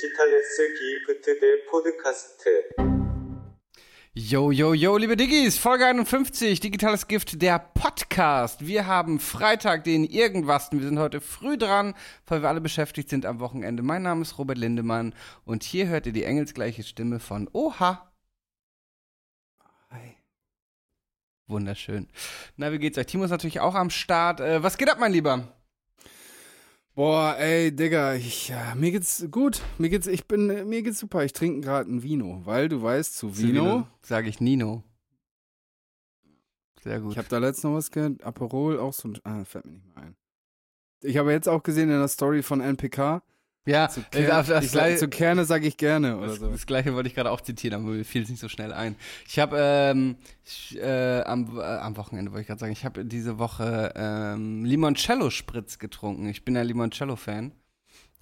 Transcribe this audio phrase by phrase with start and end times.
[0.00, 2.68] 디지털레스 기프트 대 포드카스트.
[4.14, 8.66] Yo, yo, yo, liebe Diggis, Folge 51, Digitales Gift, der Podcast.
[8.66, 10.72] Wir haben Freitag, den Irgendwas.
[10.72, 11.94] Wir sind heute früh dran,
[12.26, 13.82] weil wir alle beschäftigt sind am Wochenende.
[13.82, 15.14] Mein Name ist Robert Lindemann
[15.44, 18.10] und hier hört ihr die engelsgleiche Stimme von Oha.
[19.90, 20.16] Hi.
[21.46, 22.08] Wunderschön.
[22.56, 23.06] Na, wie geht's euch?
[23.06, 24.40] Timo ist natürlich auch am Start.
[24.40, 25.46] Äh, was geht ab, mein Lieber?
[26.93, 29.61] Boah, ey, Digga, ich, ja, mir geht's gut.
[29.77, 31.23] Mir geht's, ich bin, mir geht's super.
[31.23, 34.83] Ich trinke gerade ein Vino, weil du weißt, zu Vino, sage ich Nino.
[36.81, 37.13] Sehr gut.
[37.13, 38.23] Ich habe da letztens noch was gehört.
[38.23, 40.15] Aperol, auch so ein, ah, fällt mir nicht mehr ein.
[41.03, 43.23] Ich habe jetzt auch gesehen in der Story von NPK,
[43.65, 46.49] ja, zu, Ker das, das ich sag, zu Kerne sage ich gerne oder das, so.
[46.49, 48.95] Das gleiche wollte ich gerade auch zitieren, aber mir fiel es nicht so schnell ein.
[49.27, 50.15] Ich habe ähm,
[50.75, 55.29] äh, am, äh, am Wochenende wollte ich gerade sagen, ich habe diese Woche ähm, Limoncello
[55.29, 56.27] Spritz getrunken.
[56.27, 57.51] Ich bin ja Limoncello Fan.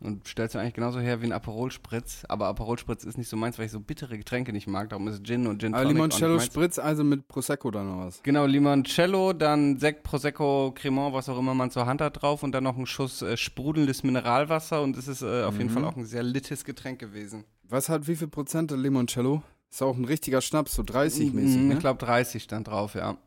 [0.01, 2.23] Und stellst du eigentlich genauso her wie ein Aperol Spritz.
[2.29, 4.89] Aber Aperol Spritz ist nicht so meins, weil ich so bittere Getränke nicht mag.
[4.89, 8.23] Darum ist Gin und Gin Aber Limoncello Spritz also mit Prosecco dann oder was?
[8.23, 12.43] Genau, Limoncello, dann Sekt, Prosecco, Cremant, was auch immer man zur Hand hat drauf.
[12.43, 14.81] Und dann noch ein Schuss äh, sprudelndes Mineralwasser.
[14.81, 15.59] Und es ist äh, auf mhm.
[15.59, 17.43] jeden Fall auch ein sehr littes Getränk gewesen.
[17.67, 19.43] Was hat wie viel Prozent der Limoncello?
[19.69, 21.73] Ist auch ein richtiger Schnaps, so 30 mäßig, mhm, ne?
[21.75, 23.17] Ich glaube 30 stand drauf, ja.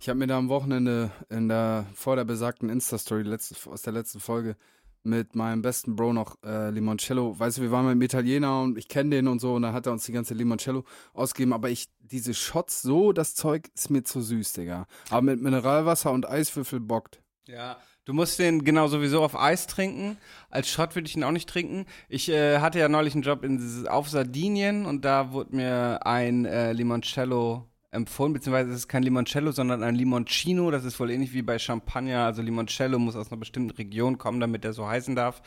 [0.00, 3.24] Ich habe mir da am Wochenende in der, vor der besagten Insta-Story
[3.66, 4.56] aus der letzten Folge
[5.02, 7.38] mit meinem besten Bro noch äh, Limoncello.
[7.38, 9.72] Weißt du, wir waren mit einem Italiener und ich kenne den und so und dann
[9.72, 10.84] hat er uns die ganze Limoncello
[11.14, 11.52] ausgegeben.
[11.52, 14.86] Aber ich, diese Shots, so, das Zeug ist mir zu süß, Digga.
[15.10, 17.22] Aber mit Mineralwasser und Eiswürfel bockt.
[17.46, 20.16] Ja, Du musst den genau sowieso auf Eis trinken.
[20.48, 21.86] Als Shot würde ich ihn auch nicht trinken.
[22.08, 26.44] Ich äh, hatte ja neulich einen Job in, auf Sardinien und da wurde mir ein
[26.44, 30.70] äh, Limoncello empfohlen, beziehungsweise es ist kein Limoncello, sondern ein Limoncino.
[30.70, 32.24] Das ist wohl ähnlich wie bei Champagner.
[32.24, 35.42] Also Limoncello muss aus einer bestimmten Region kommen, damit der so heißen darf.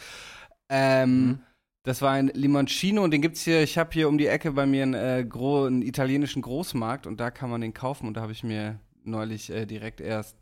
[0.69, 1.39] Ähm, mhm.
[1.83, 4.66] Das war ein Limoncino und den gibt's hier, ich habe hier um die Ecke bei
[4.66, 8.31] mir einen, äh, einen, italienischen Großmarkt und da kann man den kaufen und da habe
[8.31, 10.38] ich mir neulich äh, direkt erst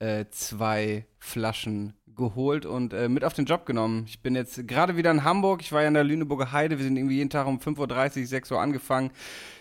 [0.00, 4.04] äh, zwei Flaschen geholt und äh, mit auf den Job genommen.
[4.06, 5.62] Ich bin jetzt gerade wieder in Hamburg.
[5.62, 6.78] Ich war ja in der Lüneburger Heide.
[6.78, 9.10] Wir sind irgendwie jeden Tag um 5.30 Uhr, 6 Uhr angefangen.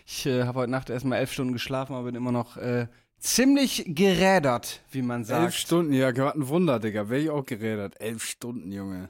[0.06, 3.84] Ich äh, habe heute Nacht erstmal elf Stunden geschlafen, aber bin immer noch äh, ziemlich
[3.88, 5.44] gerädert, wie man sagt.
[5.44, 7.10] Elf Stunden, ja, gerade ein Wunder, Digga.
[7.10, 8.00] Wäre ich auch gerädert.
[8.02, 9.10] Elf Stunden, Junge.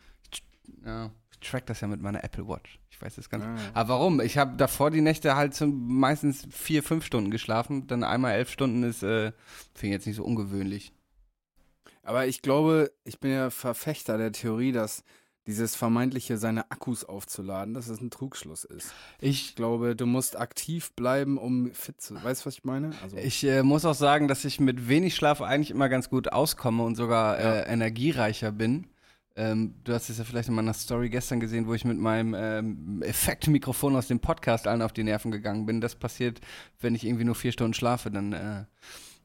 [0.86, 2.80] Ja, ich track das ja mit meiner Apple Watch.
[2.90, 3.46] Ich weiß das ganz.
[3.46, 3.56] Ah.
[3.74, 4.20] Aber warum?
[4.22, 7.88] Ich habe davor die Nächte halt so meistens vier, fünf Stunden geschlafen.
[7.88, 9.32] Dann einmal elf Stunden ist, äh,
[9.74, 10.92] finde ich jetzt nicht so ungewöhnlich.
[12.10, 15.04] Aber ich glaube, ich bin ja Verfechter der Theorie, dass
[15.46, 18.96] dieses vermeintliche, seine Akkus aufzuladen, dass es ein Trugschluss ist.
[19.22, 22.16] Ich glaube, du musst aktiv bleiben, um fit zu.
[22.16, 22.94] Weißt du, was ich meine?
[23.04, 26.34] Also ich äh, muss auch sagen, dass ich mit wenig Schlaf eigentlich immer ganz gut
[26.34, 27.54] auskomme und sogar ja.
[27.58, 28.88] äh, energiereicher bin.
[29.36, 32.34] Ähm, du hast es ja vielleicht in meiner Story gestern gesehen, wo ich mit meinem
[32.36, 35.80] ähm, Effektmikrofon aus dem Podcast allen auf die Nerven gegangen bin.
[35.80, 36.42] Das passiert,
[36.80, 38.66] wenn ich irgendwie nur vier Stunden schlafe, dann äh,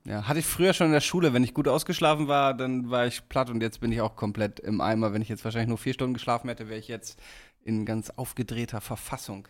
[0.06, 3.06] ja, hatte ich früher schon in der Schule, wenn ich gut ausgeschlafen war, dann war
[3.06, 5.12] ich platt und jetzt bin ich auch komplett im Eimer.
[5.12, 7.18] Wenn ich jetzt wahrscheinlich nur vier Stunden geschlafen hätte, wäre ich jetzt
[7.62, 9.48] in ganz aufgedrehter Verfassung.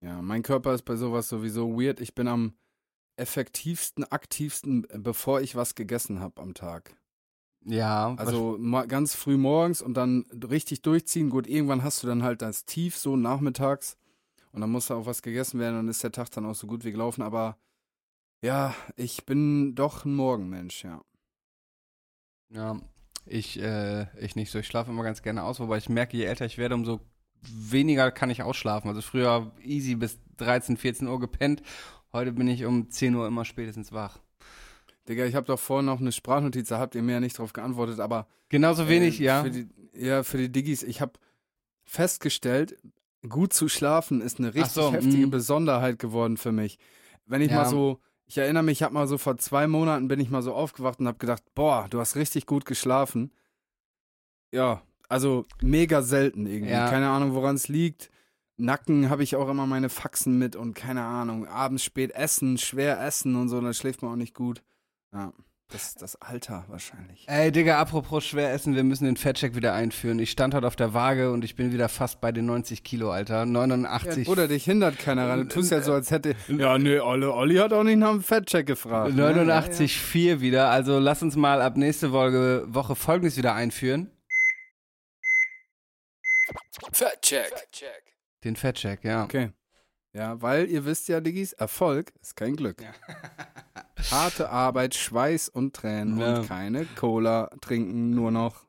[0.00, 2.00] Ja, mein Körper ist bei sowas sowieso weird.
[2.00, 2.54] Ich bin am
[3.16, 6.96] effektivsten, aktivsten, bevor ich was gegessen habe am Tag.
[7.64, 8.14] Ja.
[8.16, 8.58] Also
[8.88, 11.30] ganz früh morgens und dann richtig durchziehen.
[11.30, 13.96] Gut, irgendwann hast du dann halt das Tief so nachmittags
[14.52, 16.66] und dann muss da auch was gegessen werden und ist der Tag dann auch so
[16.66, 17.22] gut wie gelaufen.
[17.22, 17.56] Aber
[18.42, 21.02] ja, ich bin doch ein Morgenmensch, ja.
[22.50, 22.80] Ja,
[23.24, 24.58] ich, äh, ich nicht so.
[24.58, 27.00] Ich schlafe immer ganz gerne aus, wobei ich merke, je älter ich werde, umso
[27.42, 28.88] weniger kann ich ausschlafen.
[28.88, 31.62] Also früher easy bis 13, 14 Uhr gepennt.
[32.12, 34.20] Heute bin ich um 10 Uhr immer spätestens wach.
[35.08, 37.52] Digga, ich habe doch vorhin noch eine Sprachnotiz, da habt ihr mir ja nicht drauf
[37.52, 38.26] geantwortet, aber.
[38.48, 39.42] Genauso wenig, äh, ja.
[39.42, 40.82] Für die, ja, für die Diggis.
[40.82, 41.12] Ich habe
[41.84, 42.76] festgestellt,
[43.28, 45.30] gut zu schlafen ist eine richtig so, heftige mh.
[45.30, 46.78] Besonderheit geworden für mich.
[47.26, 47.58] Wenn ich ja.
[47.58, 50.42] mal so ich erinnere mich, ich habe mal so vor zwei Monaten bin ich mal
[50.42, 53.32] so aufgewacht und habe gedacht, boah, du hast richtig gut geschlafen.
[54.52, 56.72] Ja, also mega selten irgendwie.
[56.72, 56.90] Ja.
[56.90, 58.10] Keine Ahnung, woran es liegt.
[58.56, 63.00] Nacken habe ich auch immer meine Faxen mit und keine Ahnung, abends spät essen, schwer
[63.04, 64.62] essen und so, dann schläft man auch nicht gut.
[65.12, 65.32] Ja.
[65.68, 67.24] Das ist das Alter wahrscheinlich.
[67.26, 70.20] Ey, Digga, apropos schwer essen, wir müssen den Fettcheck wieder einführen.
[70.20, 73.10] Ich stand heute auf der Waage und ich bin wieder fast bei den 90 Kilo,
[73.10, 73.46] Alter.
[73.46, 74.18] 89.
[74.18, 75.40] Ja, Bruder, dich hindert keiner ran.
[75.40, 76.36] Du tust ja so, als hätte.
[76.46, 79.14] Ja, nee, Olli, Olli hat auch nicht nach dem Fettcheck gefragt.
[79.14, 80.30] 89,4 ne?
[80.30, 80.70] ja, wieder.
[80.70, 84.12] Also lass uns mal ab nächste Woche, Woche folgendes wieder einführen.
[86.92, 87.52] Fettcheck.
[88.44, 89.24] Den Fettcheck, ja.
[89.24, 89.50] Okay.
[90.12, 92.80] Ja, weil ihr wisst ja, Diggis, Erfolg ist kein Glück.
[92.80, 92.94] Ja.
[94.10, 96.38] Harte Arbeit, Schweiß und Tränen ja.
[96.38, 98.66] und keine Cola trinken, nur noch.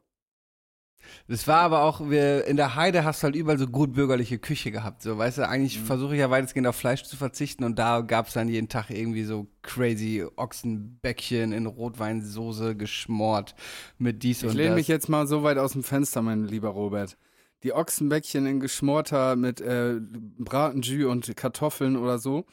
[1.27, 4.39] Das war aber auch, wir, in der Heide hast du halt überall so gut bürgerliche
[4.39, 5.01] Küche gehabt.
[5.01, 5.85] So, weißt du, eigentlich mhm.
[5.85, 8.89] versuche ich ja weitestgehend auf Fleisch zu verzichten und da gab es dann jeden Tag
[8.89, 13.55] irgendwie so crazy Ochsenbäckchen in Rotweinsoße geschmort
[13.97, 14.55] mit dies ich und das.
[14.55, 17.17] Ich lehne mich jetzt mal so weit aus dem Fenster, mein lieber Robert.
[17.63, 22.45] Die Ochsenbäckchen in geschmorter mit äh, Bratenjus und Kartoffeln oder so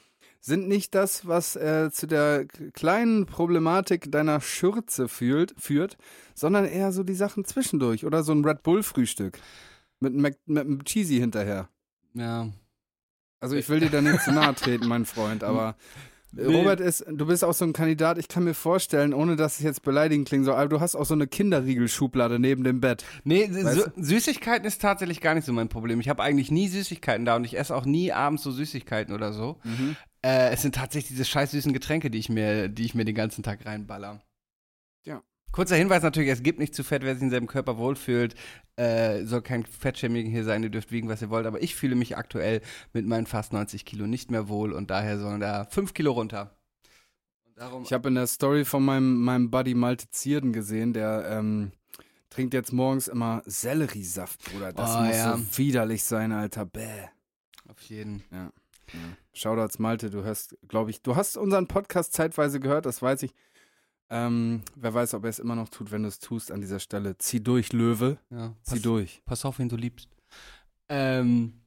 [0.44, 2.44] sind nicht das, was äh, zu der
[2.74, 5.96] kleinen Problematik deiner Schürze führt, führt,
[6.34, 9.38] sondern eher so die Sachen zwischendurch oder so ein Red Bull-Frühstück
[10.00, 11.70] mit, mit, mit einem Cheesy hinterher.
[12.12, 12.48] Ja.
[13.40, 15.76] Also ich will dir da nicht zu nahe treten, mein Freund, aber
[16.36, 19.62] Robert ist, du bist auch so ein Kandidat, ich kann mir vorstellen, ohne dass es
[19.62, 23.04] jetzt beleidigend klingen soll, aber du hast auch so eine Kinderriegelschublade neben dem Bett.
[23.22, 26.00] Nee, so, Süßigkeiten ist tatsächlich gar nicht so mein Problem.
[26.00, 29.32] Ich habe eigentlich nie Süßigkeiten da und ich esse auch nie abends so Süßigkeiten oder
[29.32, 29.58] so.
[29.64, 29.96] Mhm.
[30.24, 33.14] Äh, es sind tatsächlich diese scheiß süßen Getränke, die ich mir, die ich mir den
[33.14, 34.22] ganzen Tag reinballer.
[35.04, 35.22] Ja.
[35.52, 38.34] Kurzer Hinweis natürlich, es gibt nicht zu fett, wer sich in seinem Körper wohlfühlt.
[38.76, 41.44] Äh, soll kein Fettshaming hier sein, ihr dürft wiegen, was ihr wollt.
[41.44, 42.62] Aber ich fühle mich aktuell
[42.94, 46.56] mit meinen fast 90 Kilo nicht mehr wohl und daher sollen da 5 Kilo runter.
[47.84, 51.72] ich habe in der Story von meinem, meinem Buddy Malte Zierden gesehen, der ähm,
[52.30, 54.72] trinkt jetzt morgens immer Selleriesaft, Bruder.
[54.72, 55.36] Das oh, muss ja.
[55.36, 56.64] so widerlich sein, Alter.
[56.64, 57.08] Bäh.
[57.68, 58.24] Auf jeden.
[58.32, 58.50] Ja.
[58.94, 59.16] Ja.
[59.34, 63.34] Shoutouts Malte, du hörst, glaube ich, du hast unseren Podcast zeitweise gehört, das weiß ich.
[64.10, 66.78] Ähm, wer weiß, ob er es immer noch tut, wenn du es tust an dieser
[66.78, 67.18] Stelle.
[67.18, 68.18] Zieh durch, Löwe.
[68.30, 69.22] Ja, Zieh pass, durch.
[69.24, 70.08] Pass auf, wen du liebst.
[70.88, 71.60] Ähm,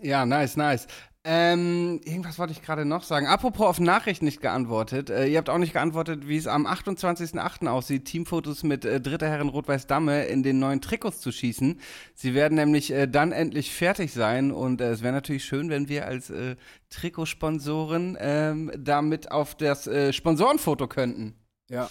[0.00, 0.86] ja, nice, nice.
[1.28, 3.26] Ähm, irgendwas wollte ich gerade noch sagen.
[3.26, 5.10] Apropos auf Nachrichten nicht geantwortet.
[5.10, 7.66] Äh, ihr habt auch nicht geantwortet, wie es am 28.08.
[7.66, 11.80] aussieht, Teamfotos mit äh, Dritter Herren Rot-Weiß Damme in den neuen Trikots zu schießen.
[12.14, 15.88] Sie werden nämlich äh, dann endlich fertig sein und äh, es wäre natürlich schön, wenn
[15.88, 16.54] wir als äh,
[16.90, 21.34] Trikotsponsoren ähm, damit auf das äh, Sponsorenfoto könnten.
[21.68, 21.90] Ja,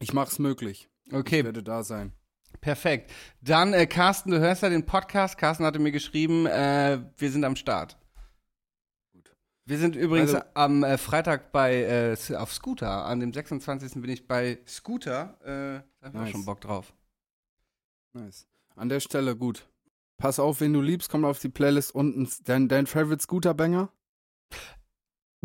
[0.00, 0.88] ich mach's möglich.
[1.12, 1.38] Okay.
[1.38, 2.14] Ich werde da sein.
[2.60, 3.12] Perfekt.
[3.42, 5.38] Dann, Carsten, du hörst ja den Podcast.
[5.38, 7.96] Carsten hatte mir geschrieben, wir sind am Start.
[9.68, 13.04] Wir sind übrigens also, am äh, Freitag bei äh, auf Scooter.
[13.04, 13.94] An dem 26.
[13.94, 15.36] bin ich bei Scooter.
[15.42, 16.30] Äh, da habe ich nice.
[16.30, 16.94] schon Bock drauf.
[18.12, 18.46] Nice.
[18.76, 19.68] An der Stelle gut.
[20.18, 22.28] Pass auf, wen du liebst, kommt auf die Playlist unten.
[22.44, 23.90] Dein, dein Favorite Scooter-Banger?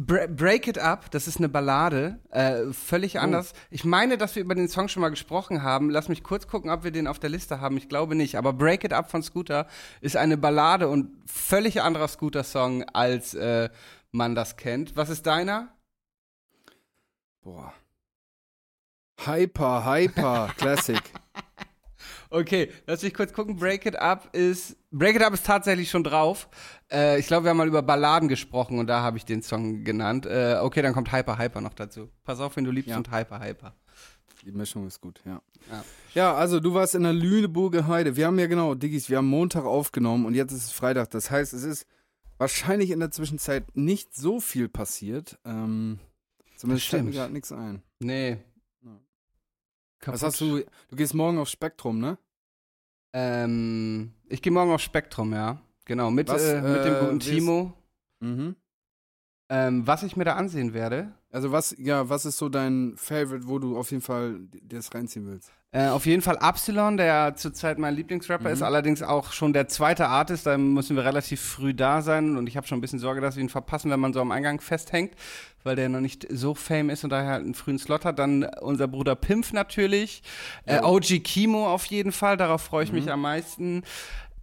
[0.06, 3.20] Break It Up, das ist eine Ballade, äh, völlig oh.
[3.20, 3.54] anders.
[3.70, 5.90] Ich meine, dass wir über den Song schon mal gesprochen haben.
[5.90, 7.78] Lass mich kurz gucken, ob wir den auf der Liste haben.
[7.78, 8.36] Ich glaube nicht.
[8.36, 9.68] Aber Break It Up von Scooter
[10.00, 13.70] ist eine Ballade und völlig anderer Scooter-Song als äh,
[14.12, 14.96] man das kennt.
[14.96, 15.70] Was ist deiner?
[17.42, 17.74] Boah.
[19.24, 21.02] Hyper, Hyper, Classic.
[22.32, 23.58] Okay, lass mich kurz gucken.
[23.58, 24.78] Break It Up ist.
[24.90, 26.48] Break It Up ist tatsächlich schon drauf.
[26.90, 29.84] Äh, ich glaube, wir haben mal über Balladen gesprochen und da habe ich den Song
[29.84, 30.26] genannt.
[30.26, 32.10] Äh, okay, dann kommt Hyper Hyper noch dazu.
[32.24, 32.98] Pass auf, wenn du liebst ja.
[32.98, 33.76] und Hyper Hyper.
[34.46, 35.42] Die Mischung ist gut, ja.
[35.70, 35.84] ja.
[36.14, 36.34] ja.
[36.34, 38.16] also du warst in der Lüneburger Heide.
[38.16, 41.12] Wir haben ja genau, Diggis, wir haben Montag aufgenommen und jetzt ist es Freitag.
[41.12, 41.86] Das heißt, es ist
[42.38, 45.38] wahrscheinlich in der Zwischenzeit nicht so viel passiert.
[45.46, 46.00] Ähm,
[46.56, 47.84] zumindest fällt mir gerade nichts ein.
[48.00, 48.38] Nee.
[50.06, 50.14] Ja.
[50.14, 50.64] Was hast du?
[50.90, 52.18] Du gehst morgen auf Spektrum, ne?
[53.14, 55.62] Ähm, ich gehe morgen auf Spektrum, ja.
[55.86, 57.74] Genau, mit, was, äh, mit dem guten äh, Timo.
[58.20, 58.56] Mhm.
[59.50, 61.14] Ähm, was ich mir da ansehen werde.
[61.32, 64.94] Also was, ja, was ist so dein Favorite, wo du auf jeden Fall dir das
[64.94, 65.52] reinziehen willst?
[65.74, 68.54] Äh, auf jeden Fall Absilon, der zurzeit mein Lieblingsrapper mhm.
[68.54, 72.48] ist, allerdings auch schon der zweite Artist, da müssen wir relativ früh da sein und
[72.48, 74.60] ich habe schon ein bisschen Sorge, dass wir ihn verpassen, wenn man so am Eingang
[74.60, 75.14] festhängt,
[75.64, 78.20] weil der noch nicht so fame ist und daher halt einen frühen Slot hat.
[78.20, 80.24] Dann unser Bruder Pimpf natürlich,
[80.66, 82.98] äh, OG Kimo auf jeden Fall, darauf freue ich mhm.
[82.98, 83.84] mich am meisten.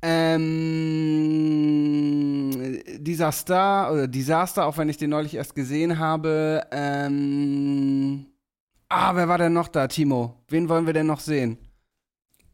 [0.01, 0.49] Ähm,
[3.01, 6.65] Disaster oder Disaster, auch wenn ich den neulich erst gesehen habe.
[6.71, 8.29] Ähm,
[8.91, 10.35] Ah, wer war denn noch da, Timo?
[10.49, 11.59] Wen wollen wir denn noch sehen?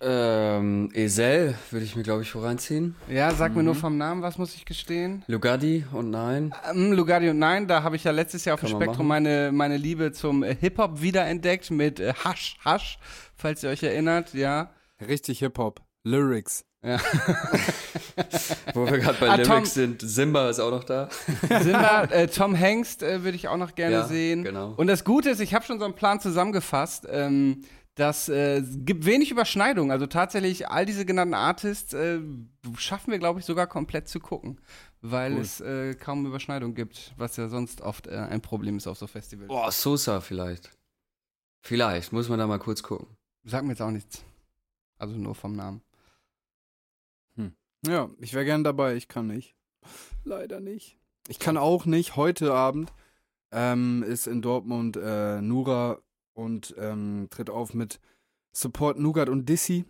[0.01, 2.97] Ähm, Esel würde ich mir, glaube ich, voreinziehen.
[3.09, 3.59] Ja, sag mhm.
[3.59, 3.79] mir nur mhm.
[3.79, 5.23] vom Namen, was muss ich gestehen?
[5.29, 6.53] Lugardi und Nein.
[6.69, 9.53] Ähm, Lugardi und Nein, da habe ich ja letztes Jahr auf Kann dem Spektrum meine,
[9.53, 12.99] meine Liebe zum äh, Hip-Hop wiederentdeckt mit äh, Hasch, Hasch,
[13.37, 14.71] falls ihr euch erinnert, ja.
[15.07, 15.81] Richtig Hip-Hop.
[16.03, 16.65] Lyrics.
[16.83, 16.99] Ja.
[18.75, 21.09] Wo wir gerade bei ah, Lyrics Tom, sind, Simba ist auch noch da.
[21.61, 24.45] Simba, äh, Tom Hengst äh, würde ich auch noch gerne ja, sehen.
[24.45, 24.75] Genau.
[24.77, 27.07] Und das Gute ist, ich habe schon so einen Plan zusammengefasst.
[27.11, 29.93] Ähm, das äh, gibt wenig Überschneidung.
[29.93, 32.21] Also tatsächlich, all diese genannten Artists äh,
[32.77, 34.61] schaffen wir, glaube ich, sogar komplett zu gucken.
[35.01, 35.41] Weil cool.
[35.41, 39.07] es äh, kaum Überschneidung gibt, was ja sonst oft äh, ein Problem ist auf so
[39.07, 39.49] Festivals.
[39.49, 40.71] Boah, Sosa vielleicht.
[41.63, 43.07] Vielleicht, muss man da mal kurz gucken.
[43.45, 44.23] Sag mir jetzt auch nichts.
[44.99, 45.83] Also nur vom Namen.
[47.87, 49.55] Ja, ich wäre gern dabei, ich kann nicht.
[50.25, 50.99] Leider nicht.
[51.29, 52.17] Ich kann auch nicht.
[52.17, 52.93] Heute Abend
[53.51, 55.99] ähm, ist in Dortmund äh, Nura
[56.33, 58.01] und ähm, tritt auf mit
[58.53, 59.85] Support Nougat und Dissy.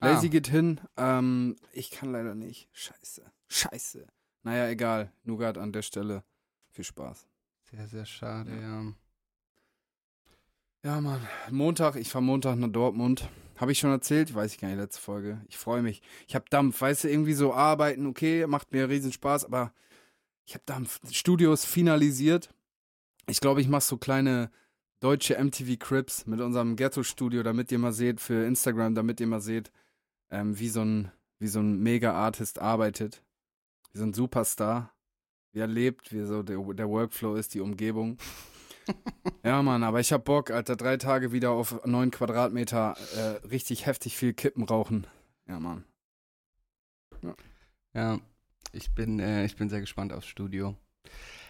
[0.00, 0.30] Lazy ah.
[0.30, 0.80] geht hin.
[0.96, 2.68] Ähm, ich kann leider nicht.
[2.72, 3.22] Scheiße.
[3.48, 4.06] Scheiße.
[4.42, 5.12] Naja, egal.
[5.24, 6.24] Nougat an der Stelle.
[6.70, 7.26] Viel Spaß.
[7.70, 8.82] Sehr, sehr schade, ja.
[8.82, 8.92] ja.
[10.82, 11.20] Ja, Mann.
[11.50, 13.28] Montag, ich fahre Montag nach Dortmund.
[13.60, 14.34] Habe ich schon erzählt?
[14.34, 15.42] Weiß ich gar nicht, letzte Folge.
[15.48, 16.00] Ich freue mich.
[16.26, 19.74] Ich habe Dampf, weißt du, irgendwie so arbeiten, okay, macht mir riesen Spaß, aber
[20.46, 20.98] ich habe Dampf.
[21.12, 22.54] Studios finalisiert.
[23.28, 24.50] Ich glaube, ich mache so kleine
[25.00, 29.42] deutsche MTV Crips mit unserem Ghetto-Studio, damit ihr mal seht, für Instagram, damit ihr mal
[29.42, 29.70] seht,
[30.30, 33.22] ähm, wie so ein, so ein Mega-Artist arbeitet.
[33.92, 34.94] Wie so ein Superstar.
[35.52, 38.16] Wie er lebt, wie so der, der Workflow ist, die Umgebung.
[39.44, 40.76] ja, Mann, aber ich hab Bock, Alter.
[40.76, 45.06] Drei Tage wieder auf neun Quadratmeter äh, richtig heftig viel Kippen rauchen.
[45.46, 45.84] Ja, Mann.
[47.22, 47.34] Ja,
[47.94, 48.20] ja
[48.72, 50.74] ich, bin, äh, ich bin sehr gespannt aufs Studio.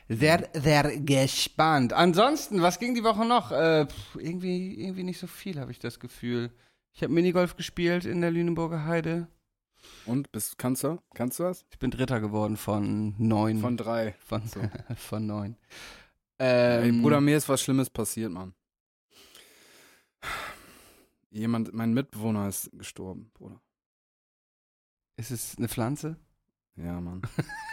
[0.09, 1.93] Sehr, sehr gespannt.
[1.93, 3.53] Ansonsten, was ging die Woche noch?
[3.53, 6.51] Äh, pff, irgendwie, irgendwie nicht so viel, habe ich das Gefühl.
[6.93, 9.29] Ich habe Minigolf gespielt in der Lüneburger Heide.
[10.07, 10.99] Und bist, kannst du?
[11.15, 11.65] Kannst du was?
[11.71, 13.59] Ich bin Dritter geworden von neun.
[13.59, 14.15] Von drei.
[14.27, 14.61] Von, so.
[14.97, 15.57] von neun.
[16.43, 18.55] Ähm, Ey, Bruder, mir ist was Schlimmes passiert, Mann.
[21.31, 23.61] Jemand, mein Mitbewohner ist gestorben, Bruder.
[25.17, 26.17] Ist es eine Pflanze?
[26.77, 27.21] Ja, Mann.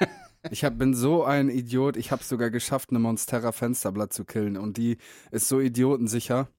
[0.51, 1.95] ich hab, bin so ein Idiot.
[1.95, 4.57] Ich habe sogar geschafft, eine Monstera Fensterblatt zu killen.
[4.57, 4.97] Und die
[5.31, 6.49] ist so idiotensicher.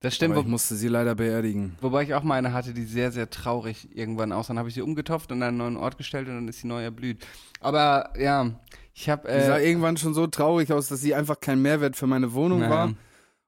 [0.00, 0.34] Das stimmt.
[0.34, 1.76] Aber ich musste sie leider beerdigen.
[1.80, 4.46] Wobei ich auch mal eine hatte, die sehr, sehr traurig irgendwann aus.
[4.46, 6.68] Dann habe ich sie umgetopft und an einen neuen Ort gestellt und dann ist sie
[6.68, 7.26] neu erblüht.
[7.60, 8.50] Aber ja,
[8.94, 9.28] ich habe.
[9.28, 12.32] Äh, die sah irgendwann schon so traurig aus, dass sie einfach kein Mehrwert für meine
[12.32, 12.70] Wohnung naja.
[12.70, 12.94] war.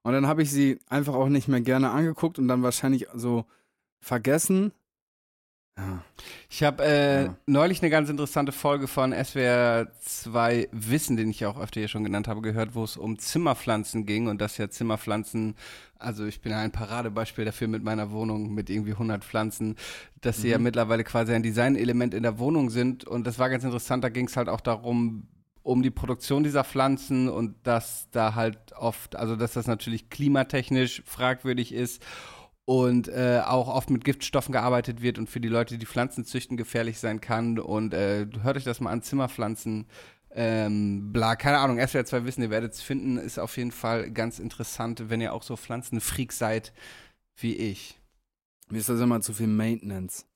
[0.03, 3.45] Und dann habe ich sie einfach auch nicht mehr gerne angeguckt und dann wahrscheinlich so
[4.01, 4.73] vergessen.
[5.81, 6.05] Ja.
[6.49, 7.37] Ich habe äh, ja.
[7.47, 11.89] neulich eine ganz interessante Folge von SWR 2 Wissen, den ich ja auch öfter hier
[11.89, 15.55] schon genannt habe, gehört, wo es um Zimmerpflanzen ging und dass ja Zimmerpflanzen,
[15.99, 19.77] also ich bin ja ein Paradebeispiel dafür mit meiner Wohnung mit irgendwie 100 Pflanzen,
[20.21, 20.65] dass sie ja mhm.
[20.65, 24.27] mittlerweile quasi ein Designelement in der Wohnung sind und das war ganz interessant, da ging
[24.27, 25.29] es halt auch darum,
[25.63, 31.03] um die Produktion dieser Pflanzen und dass da halt oft, also dass das natürlich klimatechnisch
[31.05, 32.03] fragwürdig ist
[32.71, 36.57] und äh, auch oft mit Giftstoffen gearbeitet wird und für die Leute, die Pflanzen züchten,
[36.57, 37.59] gefährlich sein kann.
[37.59, 39.89] Und äh, hört euch das mal an, Zimmerpflanzen.
[40.31, 44.13] Ähm, bla, keine Ahnung, SWR 2 Wissen, ihr werdet es finden, ist auf jeden Fall
[44.13, 46.73] ganz interessant, wenn ihr auch so Pflanzenfreak seid
[47.35, 47.99] wie ich.
[48.69, 50.30] Mir ist das immer zu viel Maintenance.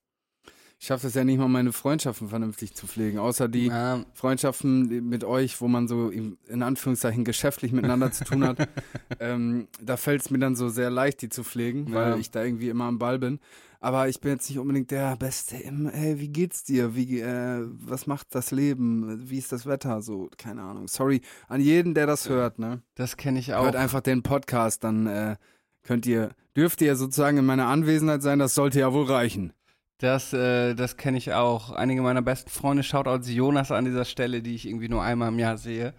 [0.85, 3.19] Ich schaffe es ja nicht mal, meine Freundschaften vernünftig zu pflegen.
[3.19, 4.05] Außer die ja.
[4.13, 8.69] Freundschaften mit euch, wo man so in Anführungszeichen geschäftlich miteinander zu tun hat.
[9.21, 11.95] Ähm, da fällt es mir dann so sehr leicht, die zu pflegen, ja.
[11.95, 13.39] weil ich da irgendwie immer am Ball bin.
[13.81, 16.97] Aber ich bin jetzt nicht unbedingt der Beste im, hey, wie geht's dir?
[16.97, 19.31] Wie, äh, was macht das Leben?
[19.31, 20.03] Wie ist das Wetter?
[20.03, 20.89] So, keine Ahnung.
[20.89, 22.83] Sorry an jeden, der das hört, ne?
[22.97, 23.65] Das kenne ich auch.
[23.65, 25.37] Hört einfach den Podcast, dann äh,
[25.83, 29.55] könnt ihr, dürft ihr sozusagen in meiner Anwesenheit sein, das sollte ja wohl reichen.
[29.99, 31.71] Das, äh, das kenne ich auch.
[31.71, 35.39] Einige meiner besten Freunde, Shoutouts Jonas an dieser Stelle, die ich irgendwie nur einmal im
[35.39, 35.95] Jahr sehe.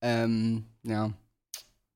[0.00, 1.10] Ähm, ja.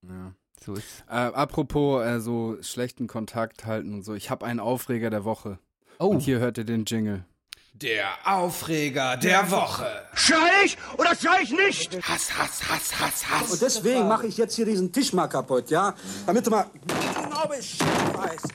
[0.02, 0.34] Ja.
[0.64, 1.04] So ist.
[1.08, 4.14] Äh, apropos äh, so schlechten Kontakt halten und so.
[4.14, 5.58] Ich habe einen Aufreger der Woche.
[5.98, 6.06] Oh.
[6.06, 7.24] Und hier hört ihr den Jingle.
[7.72, 9.86] Der Aufreger der Woche.
[10.14, 11.94] Schrei ich oder schrei ich nicht?
[12.08, 13.52] Hass, Hass, Hass, Hass, Hass.
[13.52, 15.94] Und deswegen mache ich jetzt hier diesen Tisch mal kaputt, ja?
[16.26, 18.48] Damit du mal genau Bescheid weißt.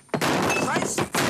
[0.65, 1.20] Scheiße.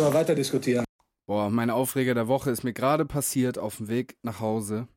[0.00, 0.86] Können wir weiter diskutieren.
[1.26, 4.88] Boah, mein Aufreger der Woche ist mir gerade passiert auf dem Weg nach Hause.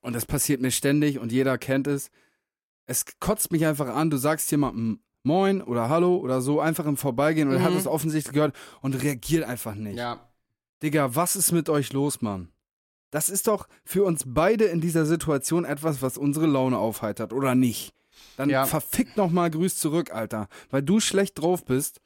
[0.00, 2.10] Und das passiert mir ständig und jeder kennt es.
[2.86, 6.96] Es kotzt mich einfach an, du sagst jemandem Moin oder Hallo oder so, einfach im
[6.96, 7.60] Vorbeigehen und mhm.
[7.60, 9.98] er hat es offensichtlich gehört und reagiert einfach nicht.
[9.98, 10.28] Ja.
[10.82, 12.48] Digga, was ist mit euch los, Mann?
[13.12, 17.54] Das ist doch für uns beide in dieser Situation etwas, was unsere Laune aufheitert, oder
[17.54, 17.94] nicht?
[18.36, 18.66] Dann ja.
[18.66, 20.48] verfickt nochmal Grüß zurück, Alter.
[20.70, 22.00] Weil du schlecht drauf bist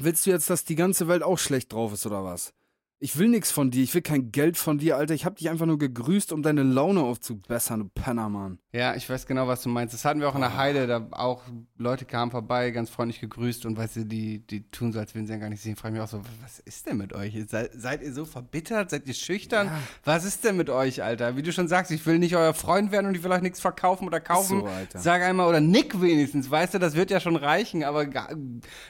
[0.00, 2.52] Willst du jetzt, dass die ganze Welt auch schlecht drauf ist oder was?
[3.00, 5.14] Ich will nichts von dir, ich will kein Geld von dir, Alter.
[5.14, 8.58] Ich hab dich einfach nur gegrüßt, um deine Laune aufzubessern, du Penner, Mann.
[8.72, 9.94] Ja, ich weiß genau, was du meinst.
[9.94, 11.44] Das hatten wir auch in der Heide, da auch
[11.76, 15.28] Leute kamen vorbei, ganz freundlich gegrüßt und weißt du, die, die tun so, als würden
[15.28, 15.74] sie ja gar nicht sehen.
[15.74, 17.34] Ich frage mich auch so, was ist denn mit euch?
[17.48, 18.90] Seid, seid ihr so verbittert?
[18.90, 19.68] Seid ihr schüchtern?
[19.68, 19.78] Ja.
[20.04, 21.36] Was ist denn mit euch, Alter?
[21.36, 23.60] Wie du schon sagst, ich will nicht euer Freund werden und ich will euch nichts
[23.60, 24.60] verkaufen oder kaufen.
[24.60, 24.98] So, Alter.
[24.98, 28.06] Sag einmal, oder Nick wenigstens, weißt du, das wird ja schon reichen, aber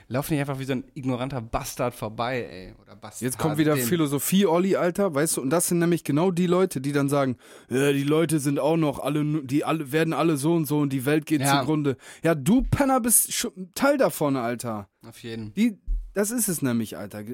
[0.09, 2.75] lauf nicht einfach wie so ein ignoranter Bastard vorbei, ey.
[2.83, 3.21] Oder Bastard.
[3.21, 6.47] Jetzt kommt wieder viel Philosophie, Olli, Alter, weißt du, und das sind nämlich genau die
[6.47, 7.37] Leute, die dann sagen,
[7.69, 10.93] ja, die Leute sind auch noch alle, die alle, werden alle so und so und
[10.93, 11.59] die Welt geht ja.
[11.59, 11.97] zugrunde.
[12.23, 14.89] Ja, du Penner bist Teil davon, Alter.
[15.05, 15.53] Auf jeden.
[15.55, 15.79] Die,
[16.15, 17.25] das ist es nämlich, Alter.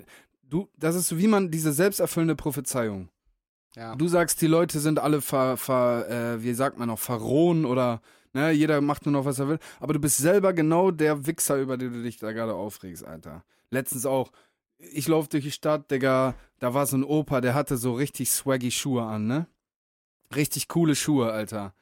[0.49, 3.11] Du, das ist so wie man diese selbsterfüllende Prophezeiung.
[3.77, 3.95] Ja.
[3.95, 8.01] Du sagst, die Leute sind alle ver, ver äh, wie sagt man noch, verrohen oder
[8.33, 9.59] ne, jeder macht nur noch, was er will.
[9.81, 13.45] Aber du bist selber genau der Wichser, über den du dich da gerade aufregst, Alter.
[13.69, 14.31] Letztens auch,
[14.79, 18.31] ich laufe durch die Stadt, Digga, da war so ein Opa, der hatte so richtig
[18.31, 19.47] swaggy Schuhe an, ne?
[20.35, 21.75] Richtig coole Schuhe, Alter.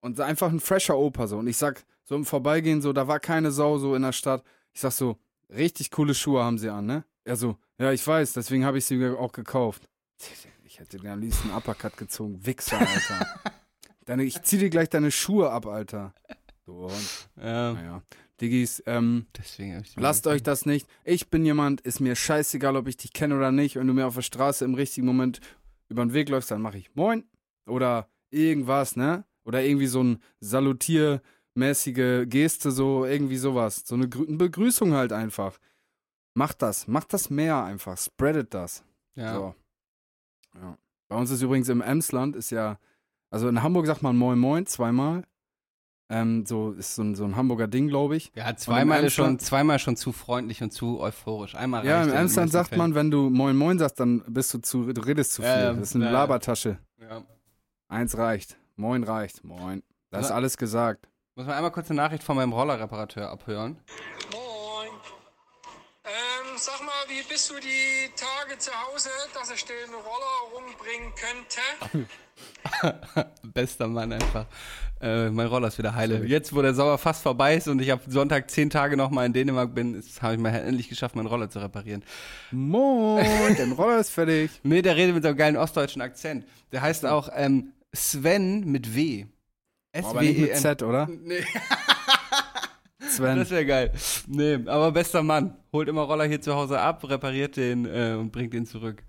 [0.00, 1.38] Und einfach ein fresher Opa so.
[1.38, 4.42] Und ich sag, so im Vorbeigehen, so, da war keine Sau so in der Stadt.
[4.72, 5.18] Ich sag so,
[5.48, 7.04] richtig coole Schuhe haben sie an, ne?
[7.24, 9.88] Er so, ja, ich weiß, deswegen habe ich sie auch gekauft.
[10.64, 12.44] Ich hätte den am liebsten Uppercut gezogen.
[12.46, 13.26] Wichser, Alter.
[14.06, 16.14] deine, ich zieh dir gleich deine Schuhe ab, Alter.
[16.64, 17.72] So, und, ja.
[17.72, 18.02] Naja.
[18.40, 19.26] Diggis, ähm,
[19.96, 20.88] lasst euch das nicht.
[21.04, 23.76] Ich bin jemand, ist mir scheißegal, ob ich dich kenne oder nicht.
[23.76, 25.40] Wenn du mir auf der Straße im richtigen Moment
[25.88, 27.24] über den Weg läufst, dann mache ich Moin.
[27.66, 29.24] Oder irgendwas, ne?
[29.44, 33.82] Oder irgendwie so ein salutiermäßige Geste, so irgendwie sowas.
[33.84, 35.58] So eine Begrüßung halt einfach.
[36.34, 37.98] Macht das, macht das mehr einfach.
[37.98, 38.84] Spreadet das.
[39.16, 39.34] Ja.
[39.34, 39.54] So.
[40.54, 40.78] ja.
[41.08, 42.78] Bei uns ist übrigens im Emsland, ist ja,
[43.30, 45.24] also in Hamburg sagt man Moin Moin zweimal.
[46.12, 48.32] Ähm, so ist so ein, so ein Hamburger Ding, glaube ich.
[48.34, 51.54] Ja, zweimal ist schon, zweimal schon zu freundlich und zu euphorisch.
[51.54, 54.92] Einmal Ja, im Emsland sagt man, wenn du Moin Moin sagst, dann bist du zu,
[54.92, 55.50] du redest zu viel.
[55.50, 56.78] Ja, das ist eine ja, Labertasche.
[57.00, 57.22] Ja.
[57.88, 58.58] Eins reicht.
[58.74, 59.44] Moin reicht.
[59.44, 59.84] Moin.
[60.10, 61.08] Das ist alles gesagt.
[61.36, 63.78] Muss man einmal kurz eine Nachricht von meinem Rollerreparateur abhören?
[64.32, 64.49] Moin.
[66.62, 72.98] Sag mal, wie bist du die Tage zu Hause, dass ich den Roller rumbringen könnte?
[73.54, 74.44] Bester Mann einfach.
[75.00, 76.22] Äh, mein Roller ist wieder heile.
[76.26, 79.32] Jetzt, wo der Sauer fast vorbei ist und ich ab Sonntag zehn Tage nochmal in
[79.32, 82.04] Dänemark bin, habe ich mal endlich geschafft, meinen Roller zu reparieren.
[82.50, 84.50] Moin, dein Roller ist fertig.
[84.62, 86.44] nee, der redet mit so einem geilen ostdeutschen Akzent.
[86.72, 89.24] Der heißt auch ähm, Sven mit W.
[89.92, 90.10] S -W -E -N.
[90.10, 91.06] Aber nicht mit Z, oder?
[91.06, 91.42] Nee.
[93.00, 93.38] Sven.
[93.38, 93.92] Das wäre geil.
[94.26, 95.56] Nee, aber bester Mann.
[95.72, 99.02] Holt immer Roller hier zu Hause ab, repariert den äh, und bringt ihn zurück.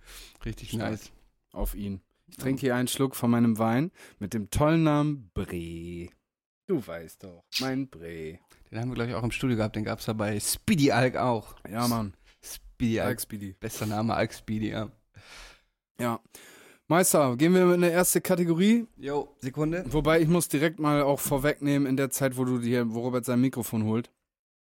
[0.45, 0.91] Richtig Stark.
[0.91, 1.11] nice.
[1.51, 2.01] Auf ihn.
[2.27, 6.09] Ich trinke hier einen Schluck von meinem Wein mit dem tollen Namen Bre.
[6.67, 8.39] Du weißt doch, mein Bre.
[8.71, 9.75] Den haben wir, glaube ich, auch im Studio gehabt.
[9.75, 11.55] Den gab es da bei Speedy Alk auch.
[11.69, 12.13] Ja, Mann.
[12.41, 13.09] Speedy Alk.
[13.09, 13.53] Alk Speedy.
[13.59, 14.89] Bester Name, Alk Speedy, ja.
[15.99, 16.21] Ja.
[16.91, 18.85] Meister, gehen wir in eine erste Kategorie.
[18.97, 19.85] Jo, Sekunde.
[19.87, 23.23] Wobei ich muss direkt mal auch vorwegnehmen, in der Zeit, wo du dir, wo Robert
[23.23, 24.11] sein Mikrofon holt.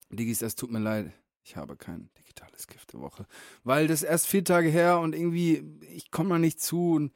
[0.09, 1.11] Digis, es tut mir leid.
[1.43, 3.27] Ich habe kein digitales Gift der Woche.
[3.63, 7.13] Weil das erst vier Tage her und irgendwie, ich komme da nicht zu und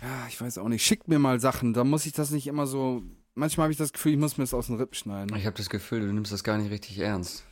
[0.00, 0.84] ja, ich weiß auch nicht.
[0.84, 3.02] Schickt mir mal Sachen, da muss ich das nicht immer so.
[3.34, 5.36] Manchmal habe ich das Gefühl, ich muss mir das aus den Rippen schneiden.
[5.36, 7.44] Ich habe das Gefühl, du nimmst das gar nicht richtig ernst.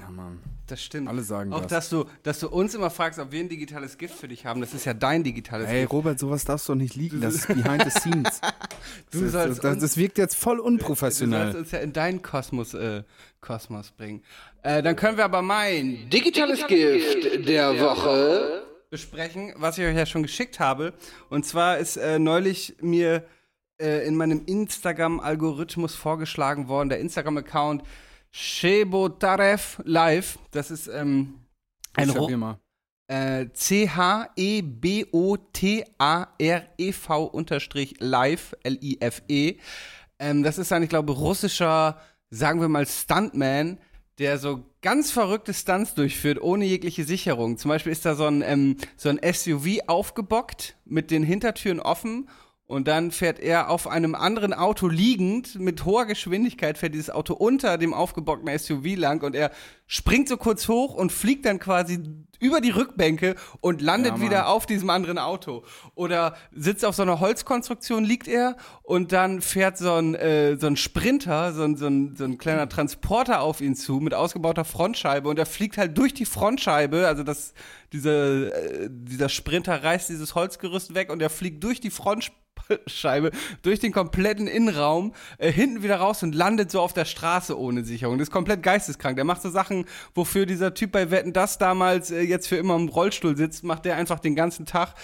[0.00, 0.40] Ja, Mann.
[0.66, 1.08] Das stimmt.
[1.08, 1.68] Alle sagen auch, das.
[1.68, 4.60] dass du, dass du uns immer fragst, ob wir ein digitales Gift für dich haben.
[4.60, 5.92] Das ist ja dein digitales Ey, Gift.
[5.92, 7.20] Ey, Robert, sowas darfst du doch nicht liegen.
[7.20, 8.40] Das ist behind the scenes.
[9.12, 11.46] du das, sollst das, das, wirkt jetzt voll unprofessionell.
[11.46, 13.04] Du sollst uns ja in deinen Kosmos, äh,
[13.40, 14.22] Kosmos bringen.
[14.62, 20.06] Äh, dann können wir aber mein digitales Gift der Woche besprechen, was ich euch ja
[20.06, 20.94] schon geschickt habe.
[21.28, 23.24] Und zwar ist äh, neulich mir
[23.78, 27.82] äh, in meinem Instagram-Algorithmus vorgeschlagen worden, der Instagram-Account
[28.38, 30.38] Shebotarev Live.
[30.50, 31.40] Das ist ähm,
[31.94, 32.28] ein Ro
[33.08, 34.24] äh, C-H-E-B-O-T-A-R-E-V
[37.24, 39.56] unterstrich live, L-I-F-E.
[40.18, 43.78] Ähm, das ist ein, ich glaube, russischer, sagen wir mal, Stuntman,
[44.18, 47.56] der so ganz verrückte Stunts durchführt, ohne jegliche Sicherung.
[47.56, 52.28] Zum Beispiel ist da so ein, ähm, so ein SUV aufgebockt mit den Hintertüren offen
[52.66, 57.34] und dann fährt er auf einem anderen Auto liegend, mit hoher Geschwindigkeit fährt dieses Auto
[57.34, 59.52] unter dem aufgebockten SUV lang und er
[59.86, 62.00] springt so kurz hoch und fliegt dann quasi
[62.38, 65.64] über die Rückbänke und landet ja, wieder auf diesem anderen Auto.
[65.94, 70.66] Oder sitzt auf so einer Holzkonstruktion, liegt er und dann fährt so ein, äh, so
[70.66, 74.64] ein Sprinter, so ein, so, ein, so ein kleiner Transporter auf ihn zu mit ausgebauter
[74.64, 77.54] Frontscheibe und er fliegt halt durch die Frontscheibe, also das,
[77.92, 82.36] dieser, äh, dieser Sprinter reißt dieses Holzgerüst weg und er fliegt durch die Frontscheibe
[82.86, 83.30] Scheibe
[83.62, 87.84] durch den kompletten Innenraum äh, hinten wieder raus und landet so auf der Straße ohne
[87.84, 88.18] Sicherung.
[88.18, 89.16] Das ist komplett geisteskrank.
[89.16, 89.75] Der macht so Sachen,
[90.14, 93.84] wofür dieser Typ bei Wetten das damals äh, jetzt für immer im Rollstuhl sitzt, macht
[93.84, 94.94] der einfach den ganzen Tag.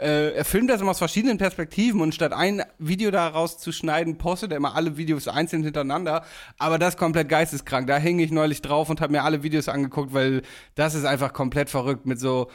[0.00, 4.16] Äh, er filmt das immer aus verschiedenen Perspektiven und statt ein Video daraus zu schneiden,
[4.16, 6.24] postet er immer alle Videos einzeln hintereinander.
[6.58, 7.86] Aber das ist komplett geisteskrank.
[7.86, 10.42] Da hänge ich neulich drauf und habe mir alle Videos angeguckt, weil
[10.74, 12.48] das ist einfach komplett verrückt mit so,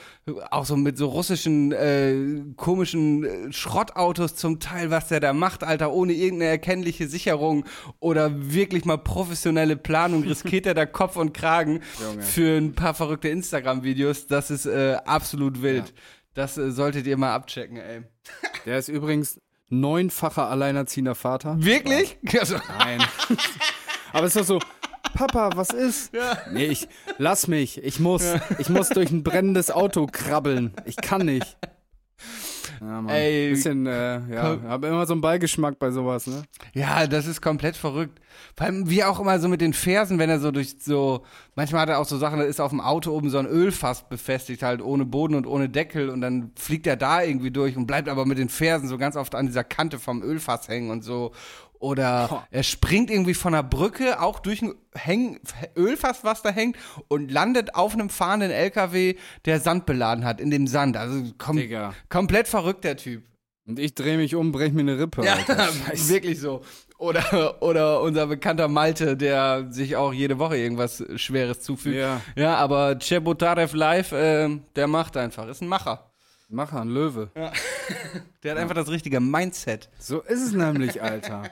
[0.49, 2.15] auch so mit so russischen äh,
[2.55, 7.65] komischen äh, Schrottautos zum Teil, was der da macht, Alter, ohne irgendeine erkennliche Sicherung
[7.99, 12.21] oder wirklich mal professionelle Planung, riskiert er da Kopf und Kragen Junge.
[12.21, 14.27] für ein paar verrückte Instagram-Videos.
[14.27, 15.87] Das ist äh, absolut wild.
[15.87, 15.93] Ja.
[16.33, 18.03] Das äh, solltet ihr mal abchecken, ey.
[18.65, 21.55] Der ist übrigens neunfacher alleinerziehender Vater.
[21.59, 22.17] Wirklich?
[22.39, 22.57] Also.
[22.79, 23.03] Nein.
[24.13, 24.59] Aber es ist doch so,
[25.13, 26.13] Papa, was ist?
[26.13, 26.37] Ja.
[26.51, 27.81] Nee, ich, lass mich.
[27.83, 28.23] Ich muss.
[28.23, 28.41] Ja.
[28.59, 30.73] Ich muss durch ein brennendes Auto krabbeln.
[30.85, 31.57] Ich kann nicht.
[32.81, 33.09] Ja, Mann.
[33.09, 36.43] Ey, Bisschen, äh, ja, habe immer so einen Beigeschmack bei sowas, ne?
[36.73, 38.19] Ja, das ist komplett verrückt.
[38.55, 41.23] Vor allem wie auch immer so mit den Fersen, wenn er so durch so,
[41.55, 44.07] manchmal hat er auch so Sachen, da ist auf dem Auto oben so ein Ölfass
[44.07, 47.85] befestigt, halt ohne Boden und ohne Deckel und dann fliegt er da irgendwie durch und
[47.87, 51.03] bleibt aber mit den Fersen so ganz oft an dieser Kante vom Ölfass hängen und
[51.03, 51.31] so.
[51.85, 55.39] Oder er springt irgendwie von der Brücke, auch durch ein Häng
[55.77, 56.77] Ölfass, was da hängt,
[57.09, 59.13] und landet auf einem fahrenden LKW,
[59.45, 60.97] der Sand beladen hat, in dem Sand.
[60.97, 61.93] Also kom Digga.
[62.09, 63.23] komplett verrückt, der Typ.
[63.67, 65.23] Und ich drehe mich um, brech mir eine Rippe.
[65.23, 65.37] Ja,
[65.93, 66.61] wirklich so.
[66.97, 71.97] Oder, oder unser bekannter Malte, der sich auch jede Woche irgendwas Schweres zufügt.
[71.97, 72.19] Ja.
[72.35, 76.11] ja aber Chebotarev Live, äh, der macht einfach, ist ein Macher.
[76.55, 77.29] Macher, ein Löwe.
[78.43, 79.89] Der hat einfach das richtige Mindset.
[79.99, 81.43] So ist es nämlich, Alter.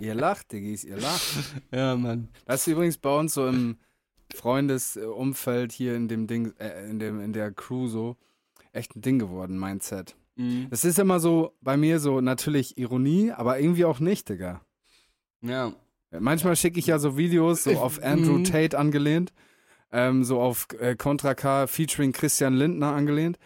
[0.00, 1.62] ihr lacht, Diggis, ihr lacht.
[1.70, 2.28] Ja, Mann.
[2.46, 3.76] Das ist übrigens bei uns so im
[4.34, 8.16] Freundesumfeld hier in dem Ding, äh, in, dem, in der Crew so
[8.72, 10.16] echt ein Ding geworden, Mindset.
[10.36, 10.66] Mhm.
[10.70, 14.60] Das ist immer so bei mir so natürlich Ironie, aber irgendwie auch nicht, Digga.
[15.42, 15.72] Ja.
[16.18, 18.44] Manchmal schicke ich ja so Videos so auf Andrew Mhm.
[18.44, 19.32] Tate angelehnt,
[19.92, 23.38] ähm, so auf äh, Contra K featuring Christian Lindner angelehnt.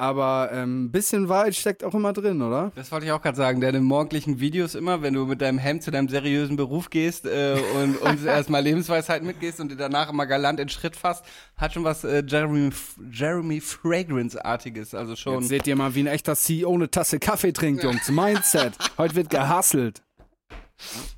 [0.00, 2.70] Aber ein ähm, bisschen Wahrheit steckt auch immer drin, oder?
[2.76, 3.60] Das wollte ich auch gerade sagen.
[3.60, 7.56] Deine morgendlichen Videos immer, wenn du mit deinem Hemd zu deinem seriösen Beruf gehst äh,
[7.82, 11.24] und uns erstmal Lebensweisheit mitgehst und dir danach immer galant in Schritt fasst,
[11.56, 12.70] hat schon was äh, Jeremy,
[13.10, 14.94] Jeremy Fragrance-artiges.
[14.94, 15.40] Also schon.
[15.40, 18.08] Jetzt seht ihr mal, wie ein echter CEO eine Tasse Kaffee trinkt, Jungs.
[18.08, 18.74] Mindset.
[18.98, 20.02] Heute wird gehustelt.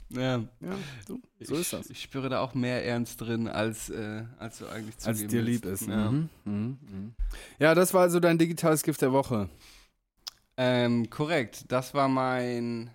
[0.09, 0.39] Ja.
[0.61, 1.91] Ja, so, so ist das.
[1.91, 5.43] Ich spüre da auch mehr Ernst drin, als, äh, als du eigentlich Als zugeben dir
[5.43, 5.83] lieb willst.
[5.83, 5.89] ist.
[5.89, 6.11] Ja.
[6.11, 6.29] Mhm.
[6.45, 6.79] Mhm.
[6.81, 7.15] Mhm.
[7.59, 9.49] ja, das war also dein digitales Gift der Woche.
[10.57, 11.65] Ähm, korrekt.
[11.69, 12.91] Das war mein.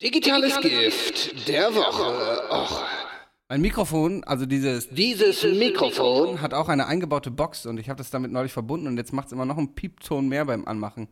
[0.00, 2.52] Digitales Gift der Woche.
[2.52, 2.82] Och,
[3.48, 8.10] Mein Mikrofon, also dieses dieses Mikrofon hat auch eine eingebaute Box und ich habe das
[8.10, 11.08] damit neulich verbunden und jetzt macht es immer noch einen Piepton mehr beim Anmachen.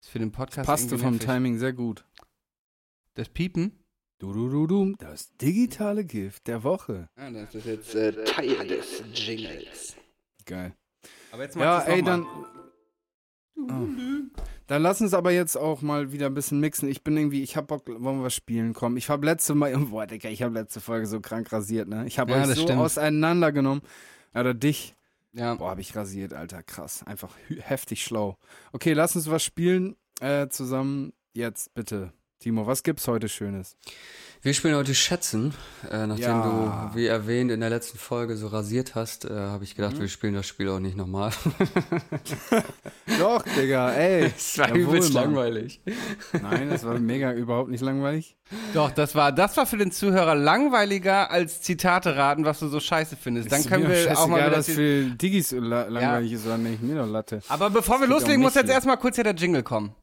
[0.00, 1.28] Ist für den Podcast Passte irgendwie vom nervig.
[1.28, 2.04] Timing sehr gut.
[3.14, 3.78] Das Piepen?
[4.18, 4.92] Du, du, du, du.
[4.98, 7.08] Das digitale Gift der Woche.
[7.18, 9.96] Ja, das ist jetzt äh, Teil des Jingles.
[10.46, 10.74] Geil.
[11.32, 12.20] Aber jetzt Ja, macht's ey, noch dann.
[12.22, 12.50] mal.
[13.56, 13.86] Oh.
[14.66, 16.88] Dann lass uns aber jetzt auch mal wieder ein bisschen mixen.
[16.88, 18.72] Ich bin irgendwie, ich hab Bock, wollen wir was spielen?
[18.72, 22.06] Komm, ich habe letzte Mal, boah, Digga, ich habe letzte Folge so krank rasiert, ne?
[22.06, 22.80] Ich habe Ja, euch das so stimmt.
[22.80, 23.82] auseinandergenommen.
[24.34, 24.94] Oder dich.
[25.32, 25.54] Ja.
[25.54, 27.02] Boah, habe ich rasiert, Alter, krass.
[27.06, 28.38] Einfach heftig schlau.
[28.72, 31.12] Okay, lass uns was spielen äh, zusammen.
[31.32, 32.12] Jetzt bitte.
[32.40, 33.76] Timo, was gibt's heute Schönes?
[34.42, 35.54] Wir spielen heute Schätzen.
[35.90, 36.90] Äh, nachdem Ja.
[36.92, 40.08] du, wie erwähnt, in der letzten Folge so rasiert hast, äh, habe ich gedacht, wir
[40.08, 41.30] spielen das Spiel auch nicht nochmal.
[43.18, 44.24] Doch, Digga, ey.
[44.36, 45.24] Es war Jawohl, übelst Mann.
[45.32, 45.80] langweilig.
[46.42, 48.36] Nein, das war mega überhaupt nicht langweilig.
[48.74, 52.80] Doch, das war, das war für den Zuhörer langweiliger als Zitate raten, was du so
[52.80, 53.50] scheiße findest.
[53.50, 56.82] Dann Ist können wir auch mal wieder was für Diggis la langweilig ist oder nicht.
[56.82, 57.40] Mir doch Latte.
[57.48, 59.94] Aber bevor wir geht um loslegen, muss jetzt erstmal kurz hier der Jingle kommen.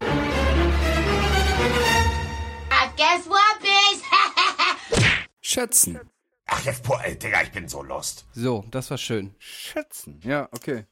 [3.14, 5.04] Guess what, bitch?
[5.42, 6.00] Schätzen.
[6.48, 8.26] Ach, jetzt, boah, ey, Digga, ich bin so lost.
[8.34, 9.36] So, das war schön.
[9.38, 10.22] Schätzen.
[10.24, 10.86] Ja, okay.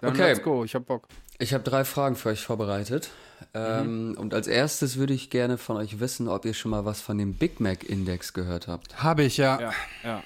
[0.00, 0.30] Dann Okay.
[0.30, 0.64] let's go.
[0.64, 1.06] Ich hab Bock.
[1.38, 3.10] Ich habe drei Fragen für euch vorbereitet.
[3.54, 7.00] Ähm, und als erstes würde ich gerne von euch wissen, ob ihr schon mal was
[7.00, 9.00] von dem Big Mac Index gehört habt.
[9.02, 9.60] Habe ich ja.
[9.60, 9.72] Ja,
[10.02, 10.24] ja.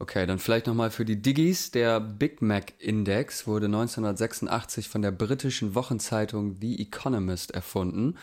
[0.00, 1.70] Okay, dann vielleicht nochmal für die Diggis.
[1.70, 8.18] Der Big Mac Index wurde 1986 von der britischen Wochenzeitung The Economist erfunden,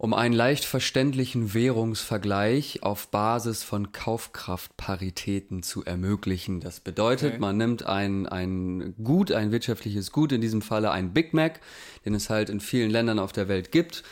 [0.00, 6.60] um einen leicht verständlichen Währungsvergleich auf Basis von Kaufkraftparitäten zu ermöglichen.
[6.60, 7.38] Das bedeutet, Okay.
[7.38, 11.60] man nimmt ein, ein Gut, ein wirtschaftliches Gut, in diesem Falle ein Big Mac,
[12.06, 14.02] den es halt in vielen Ländern auf der Welt gibt.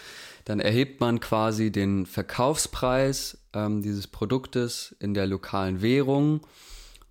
[0.44, 6.42] Dann erhebt man quasi den Verkaufspreis ähm, dieses Produktes in der lokalen Währung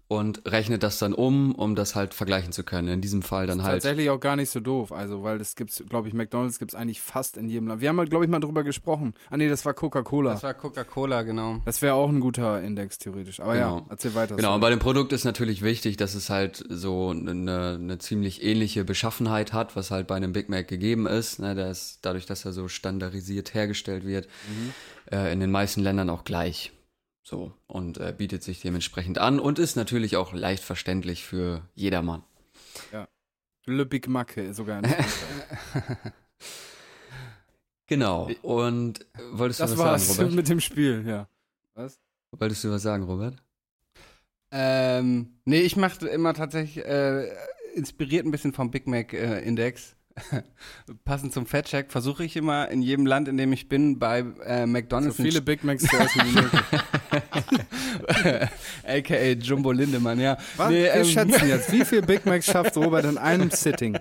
[0.10, 2.88] und rechnet das dann um, um das halt vergleichen zu können.
[2.88, 3.76] In diesem Fall dann halt.
[3.84, 4.92] Tatsächlich auch gar nicht so doof.
[4.94, 7.82] Also, weil das gibt's, glaube ich, McDonalds gibt's eigentlich fast in jedem Land.
[7.82, 9.14] Wir haben, glaube ich, mal drüber gesprochen.
[9.30, 10.32] Ah, nee, das war Coca-Cola.
[10.32, 11.62] Das war Coca-Cola, genau.
[11.66, 13.42] Das wäre auch ein guter Index, theoretisch.
[13.42, 13.86] Aber ja, Genau.
[13.90, 14.36] erzähl weiter.
[14.38, 14.62] Genau, und sorry.
[14.62, 19.52] bei dem Produkt ist natürlich wichtig, dass es halt so eine, eine ziemlich ähnliche Beschaffenheit
[19.52, 21.40] hat, was halt bei einem Big Mac gegeben ist.
[21.40, 24.28] Ne, der ist dadurch, dass er so standardisiert hergestellt wird,
[25.12, 26.72] äh, in den meisten Ländern auch gleich.
[27.30, 32.24] So, und äh, bietet sich dementsprechend an und ist natürlich auch leicht verständlich für jedermann.
[33.66, 34.82] Le Big Macke sogar.
[37.90, 38.30] Genau.
[38.42, 40.36] Und äh, wolltest du das was war's sagen, Robert?
[40.36, 41.30] mit dem Spiel, ja.
[41.74, 42.02] Was?
[42.32, 43.42] Wolltest du was sagen, Robert?
[44.52, 47.30] Ähm, nee, ich mache immer tatsächlich, äh,
[47.76, 49.96] inspiriert ein bisschen vom Big Mac äh, Index.
[51.06, 54.66] passend zum Fettcheck versuche ich immer in jedem Land, in dem ich bin, bei äh,
[54.66, 55.18] McDonalds.
[55.18, 56.62] So viele Big Macs zu essen wie möglich.
[58.88, 60.38] AKA Jumbo Lindemann, ja.
[60.56, 60.70] Was?
[60.70, 63.98] Nee, Wir ähm, schätzen jetzt, wie viel Big Macs schafft Robert in einem Sitting?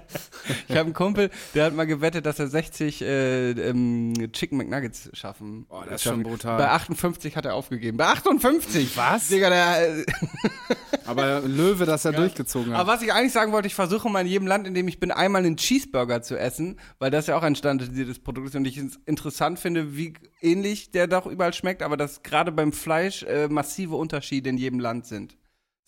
[0.68, 5.10] Ich habe einen Kumpel, der hat mal gewettet, dass er 60 äh, ähm, Chicken McNuggets
[5.12, 5.66] schaffen.
[5.68, 6.58] Oh, das ist schon brutal.
[6.58, 7.96] Bei 58 hat er aufgegeben.
[7.96, 8.96] Bei 58?
[8.96, 9.28] Was?
[9.28, 10.04] Digga, der, äh,
[11.06, 12.18] Aber Löwe, dass er ja.
[12.18, 12.80] durchgezogen hat.
[12.80, 15.00] Aber was ich eigentlich sagen wollte, ich versuche mal in jedem Land, in dem ich
[15.00, 18.64] bin, einmal einen Cheeseburger zu essen, weil das ja auch ein standardisiertes Produkt ist und
[18.66, 23.22] ich es interessant finde, wie ähnlich der doch überall schmeckt, aber dass gerade beim Fleisch
[23.22, 25.36] äh, massive Unterschiede in jedem Land sind.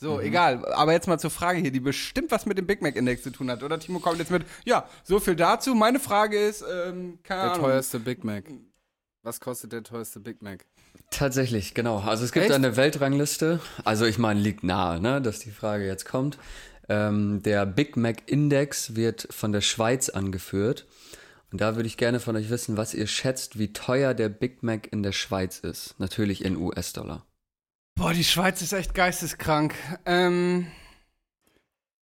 [0.00, 0.20] So, mhm.
[0.20, 0.64] egal.
[0.74, 3.30] Aber jetzt mal zur Frage hier, die bestimmt was mit dem Big Mac Index zu
[3.30, 3.64] tun hat.
[3.64, 5.74] Oder Timo kommt jetzt mit, ja, so viel dazu.
[5.74, 7.64] Meine Frage ist, ähm, keine der Ahnung.
[7.64, 8.44] Der teuerste Big Mac.
[9.22, 10.64] Was kostet der teuerste Big Mac?
[11.10, 11.98] Tatsächlich, genau.
[12.00, 12.54] Also es gibt Echt?
[12.54, 13.60] eine Weltrangliste.
[13.84, 16.38] Also ich meine, liegt nahe, ne, dass die Frage jetzt kommt.
[16.88, 20.86] Ähm, der Big Mac Index wird von der Schweiz angeführt.
[21.50, 24.62] Und da würde ich gerne von euch wissen, was ihr schätzt, wie teuer der Big
[24.62, 25.94] Mac in der Schweiz ist.
[25.98, 27.26] Natürlich in US-Dollar.
[27.94, 29.74] Boah, die Schweiz ist echt geisteskrank.
[30.04, 30.66] Ähm,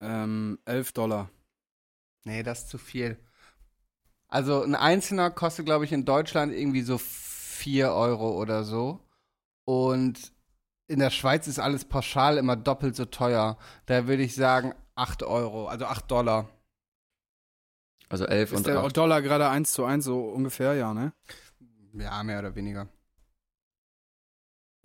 [0.02, 1.30] ähm, 11 Dollar.
[2.24, 3.18] Nee, das ist zu viel.
[4.28, 6.98] Also ein einzelner kostet, glaube ich, in Deutschland irgendwie so
[7.56, 9.00] 4 Euro oder so.
[9.66, 10.32] Und
[10.88, 13.58] in der Schweiz ist alles pauschal immer doppelt so teuer.
[13.88, 16.50] Da würde ich sagen 8 Euro, also 8 Dollar.
[18.10, 18.96] Also 11 ist und der 8.
[18.96, 21.14] Dollar gerade 1 zu 1 so ungefähr, ja, ne?
[21.94, 22.88] Ja, mehr oder weniger.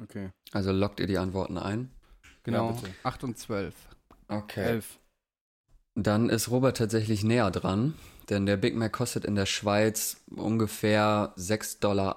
[0.03, 0.31] Okay.
[0.53, 1.91] Also lockt ihr die Antworten ein?
[2.45, 3.75] Genau, ja, 8 und 12.
[4.29, 4.65] Okay.
[4.65, 4.99] 11.
[5.95, 7.95] Dann ist Robert tatsächlich näher dran,
[8.31, 12.17] denn der Big Mac kostet in der Schweiz ungefähr 6,71 Dollar.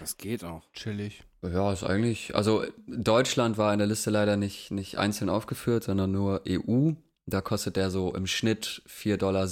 [0.00, 0.62] Das geht auch.
[0.72, 1.24] Chillig.
[1.42, 6.10] Ja, ist eigentlich, also Deutschland war in der Liste leider nicht, nicht einzeln aufgeführt, sondern
[6.10, 6.92] nur EU.
[7.26, 9.48] Da kostet der so im Schnitt 4,77 Dollar.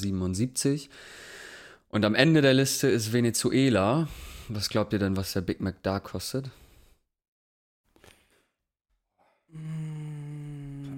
[1.89, 4.09] Und am Ende der Liste ist Venezuela.
[4.49, 6.51] Was glaubt ihr denn, was der Big Mac da kostet?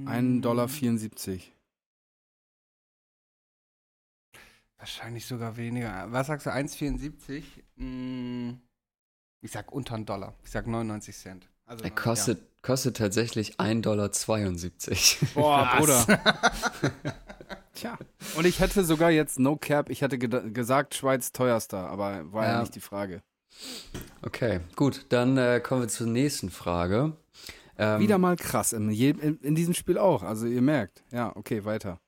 [0.07, 0.69] 1,74 Dollar.
[4.79, 6.07] Wahrscheinlich sogar weniger.
[6.11, 7.43] Was sagst du, 1,74?
[9.41, 10.35] Ich sag unter einen Dollar.
[10.45, 11.49] Ich sag 99 Cent.
[11.67, 12.45] Also, er kostet, ja.
[12.63, 14.11] kostet tatsächlich 1,72 Dollar.
[15.35, 16.05] Boah, Bruder.
[17.75, 17.99] Tja.
[18.37, 22.45] Und ich hätte sogar jetzt No Cap, ich hätte ge gesagt Schweiz teuerster, aber war
[22.45, 23.23] ja, ja nicht die Frage.
[24.23, 27.17] Okay, gut, dann äh, kommen wir zur nächsten Frage.
[27.77, 31.03] Ähm, Wieder mal krass, in, in, in, diesem Spiel auch, also ihr merkt.
[31.11, 32.01] Ja, okay, weiter.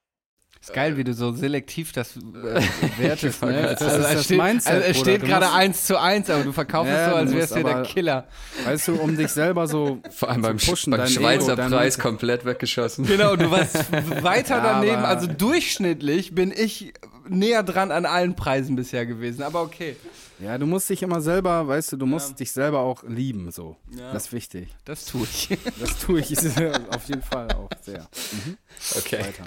[0.67, 2.21] Ist geil, wie du so selektiv das äh,
[2.99, 3.77] wertest, ne?
[3.79, 6.51] Das, also, ist das steht, Mindset, also es steht gerade eins zu eins, aber du
[6.51, 8.27] verkaufst ja, es so, als wärst du der Killer.
[8.65, 12.45] Weißt du, um dich selber so Vor allem beim, pushen, beim Schweizer Ego, Preis komplett
[12.45, 13.07] weggeschossen.
[13.07, 13.93] Genau, du warst
[14.25, 15.05] weiter ja, daneben.
[15.05, 16.95] Also durchschnittlich bin ich
[17.29, 19.97] näher dran an allen Preisen bisher gewesen, aber okay.
[20.39, 22.37] Ja, du musst dich immer selber, weißt du, du musst ja.
[22.37, 23.77] dich selber auch lieben, so.
[23.91, 24.13] Ja.
[24.13, 24.75] Das ist wichtig.
[24.85, 25.59] Das tue ich.
[25.81, 26.39] Das tue ich
[26.91, 28.09] auf jeden Fall auch sehr.
[28.33, 28.59] Mhm.
[28.97, 29.21] Okay.
[29.21, 29.45] Weiter.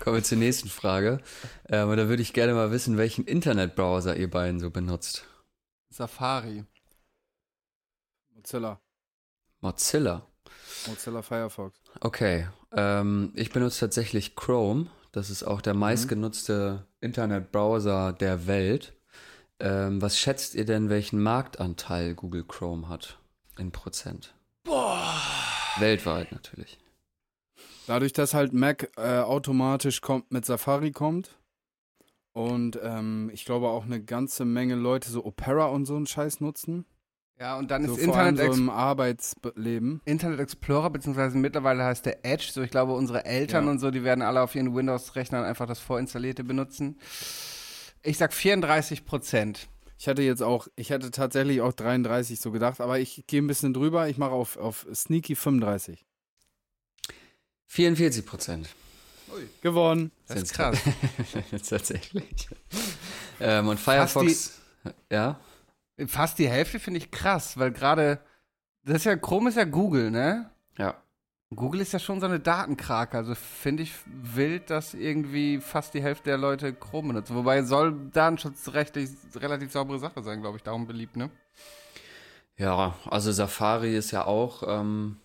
[0.00, 1.20] Kommen wir zur nächsten Frage.
[1.68, 5.26] Ähm, da würde ich gerne mal wissen, welchen Internetbrowser ihr beiden so benutzt.
[5.90, 6.64] Safari.
[8.34, 8.80] Mozilla.
[9.60, 10.26] Mozilla.
[10.86, 11.78] Mozilla Firefox.
[12.00, 12.48] Okay.
[12.72, 14.86] Ähm, ich benutze tatsächlich Chrome.
[15.12, 15.80] Das ist auch der mhm.
[15.80, 18.94] meistgenutzte Internetbrowser der Welt.
[19.58, 23.18] Ähm, was schätzt ihr denn, welchen Marktanteil Google Chrome hat
[23.58, 24.34] in Prozent?
[24.64, 25.12] Boah.
[25.78, 26.78] Weltweit natürlich.
[27.86, 31.36] Dadurch, dass halt Mac äh, automatisch kommt, mit Safari kommt
[32.32, 36.40] und ähm, ich glaube auch eine ganze Menge Leute so Opera und so einen Scheiß
[36.40, 36.86] nutzen.
[37.40, 40.02] Ja, und dann so ist Internet so im Arbeitsleben.
[40.04, 42.50] Internet Explorer, beziehungsweise mittlerweile heißt der Edge.
[42.52, 43.70] So, ich glaube, unsere Eltern ja.
[43.70, 46.98] und so, die werden alle auf ihren Windows-Rechnern einfach das vorinstallierte benutzen.
[48.02, 49.68] Ich sag 34 Prozent.
[49.98, 53.46] Ich hatte jetzt auch, ich hätte tatsächlich auch 33 so gedacht, aber ich gehe ein
[53.46, 54.06] bisschen drüber.
[54.08, 56.04] Ich mache auf, auf Sneaky 35.
[57.68, 58.68] 44 Prozent.
[59.62, 60.10] Gewonnen.
[60.26, 60.78] Das ist krass.
[61.68, 62.48] Tatsächlich.
[63.40, 65.40] ähm, und Firefox, die, ja.
[66.06, 68.20] Fast die Hälfte finde ich krass, weil gerade,
[68.84, 70.50] das ist ja, Chrome ist ja Google, ne?
[70.78, 71.02] Ja.
[71.54, 76.02] Google ist ja schon so eine Datenkrake, also finde ich wild, dass irgendwie fast die
[76.02, 77.34] Hälfte der Leute Chrome benutzen.
[77.34, 81.30] Wobei soll datenschutzrechtlich relativ saubere Sache sein, glaube ich, darum beliebt, ne?
[82.56, 85.16] Ja, also Safari ist ja auch ähm,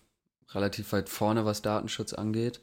[0.52, 2.60] relativ weit vorne, was Datenschutz angeht.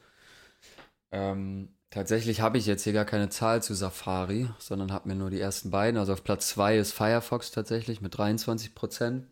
[1.12, 5.30] Ähm, tatsächlich habe ich jetzt hier gar keine Zahl zu Safari, sondern habe mir nur
[5.30, 6.00] die ersten beiden.
[6.00, 9.28] Also auf Platz 2 ist Firefox tatsächlich mit 23 Prozent.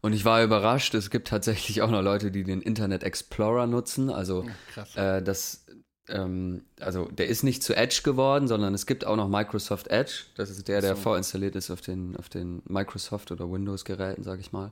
[0.00, 4.08] Und ich war überrascht, es gibt tatsächlich auch noch Leute, die den Internet Explorer nutzen.
[4.08, 4.46] Also
[4.94, 5.66] äh, das
[6.08, 10.26] ähm, also der ist nicht zu Edge geworden, sondern es gibt auch noch Microsoft Edge.
[10.36, 11.02] Das ist der, der so.
[11.02, 14.70] vorinstalliert ist auf den, auf den Microsoft- oder Windows-Geräten, sage ich mal.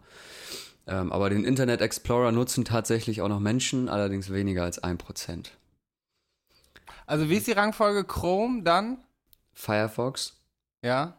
[0.86, 5.52] Ähm, aber den Internet Explorer nutzen tatsächlich auch noch Menschen, allerdings weniger als ein Prozent.
[7.06, 8.98] Also wie ist die Rangfolge Chrome dann?
[9.52, 10.40] Firefox.
[10.82, 11.18] Ja.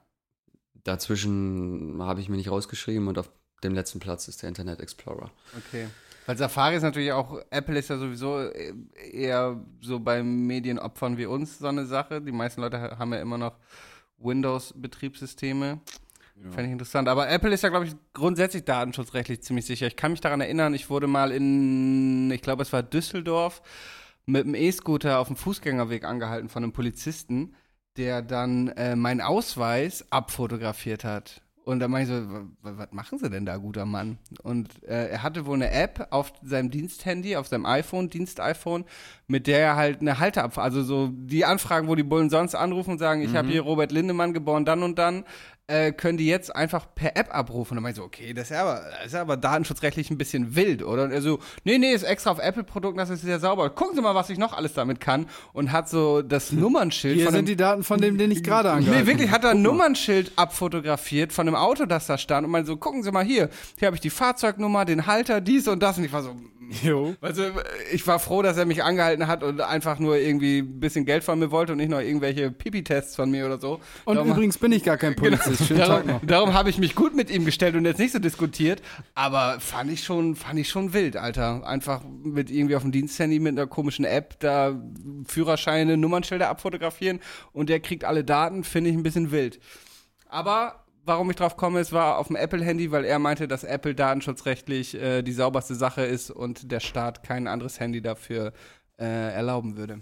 [0.83, 3.29] Dazwischen habe ich mir nicht rausgeschrieben und auf
[3.63, 5.31] dem letzten Platz ist der Internet Explorer.
[5.57, 5.87] Okay.
[6.25, 11.59] Weil Safari ist natürlich auch, Apple ist ja sowieso eher so bei Medienopfern wie uns
[11.59, 12.21] so eine Sache.
[12.21, 13.57] Die meisten Leute haben ja immer noch
[14.17, 15.81] Windows-Betriebssysteme.
[16.35, 16.51] Ja.
[16.51, 17.07] Fände ich interessant.
[17.07, 19.87] Aber Apple ist ja, glaube ich, grundsätzlich datenschutzrechtlich ziemlich sicher.
[19.87, 23.61] Ich kann mich daran erinnern, ich wurde mal in, ich glaube, es war Düsseldorf,
[24.25, 27.55] mit einem E-Scooter auf dem Fußgängerweg angehalten von einem Polizisten,
[27.97, 31.41] der dann äh, meinen Ausweis abfotografiert hat.
[31.65, 34.19] Und da meine ich so, was machen Sie denn da, guter Mann?
[34.43, 38.85] Und äh, er hatte wohl eine App auf seinem Diensthandy, auf seinem iPhone, Dienst-iPhone,
[39.25, 42.91] mit der er halt eine Halteabfrage, also so die Anfragen, wo die Bullen sonst anrufen
[42.91, 43.37] und sagen, ich mhm.
[43.37, 45.23] habe hier Robert Lindemann geboren, dann und dann,
[45.67, 47.71] äh, können die jetzt einfach per App abrufen.
[47.71, 50.17] Und dann meine ich so, okay, das ist ja aber, das ist aber datenschutzrechtlich ein
[50.17, 51.05] bisschen wild, oder?
[51.05, 53.69] Und er so, nee, nee, ist extra auf Apple-Produkten, das ist sehr sauber.
[53.71, 55.27] Gucken Sie mal, was ich noch alles damit kann.
[55.53, 57.15] Und hat so das Nummernschild.
[57.15, 59.51] Hier sind dem, die Daten von dem, den ich gerade angehalten Nee, wirklich, hat er
[59.51, 62.45] ein Nummernschild abfotografiert von einem Auto, das da stand.
[62.45, 63.49] Und meinte so, gucken Sie mal hier,
[63.79, 65.97] hier habe ich die Fahrzeugnummer, den Halter, dies und das.
[65.97, 66.35] Und ich war so,
[66.83, 67.15] Jo.
[67.21, 67.43] Also
[67.91, 71.23] ich war froh, dass er mich angehalten hat und einfach nur irgendwie ein bisschen Geld
[71.23, 73.79] von mir wollte und nicht noch irgendwelche Pipi-Tests von mir oder so.
[74.05, 75.37] Und darum, übrigens bin ich gar kein genau.
[75.37, 75.69] Polizist.
[75.69, 78.81] Genau, darum, darum habe ich mich gut mit ihm gestellt und jetzt nicht so diskutiert.
[79.13, 81.65] Aber fand ich schon, fand ich schon wild, Alter.
[81.67, 84.79] Einfach mit irgendwie auf dem Diensthandy mit einer komischen App da
[85.27, 87.19] Führerscheine, Nummernschilder abfotografieren
[87.51, 89.59] und der kriegt alle Daten, finde ich ein bisschen wild.
[90.27, 93.95] Aber warum ich drauf komme, es war auf dem Apple-Handy, weil er meinte, dass Apple
[93.95, 98.53] datenschutzrechtlich äh, die sauberste Sache ist und der Staat kein anderes Handy dafür
[98.97, 100.01] äh, erlauben würde.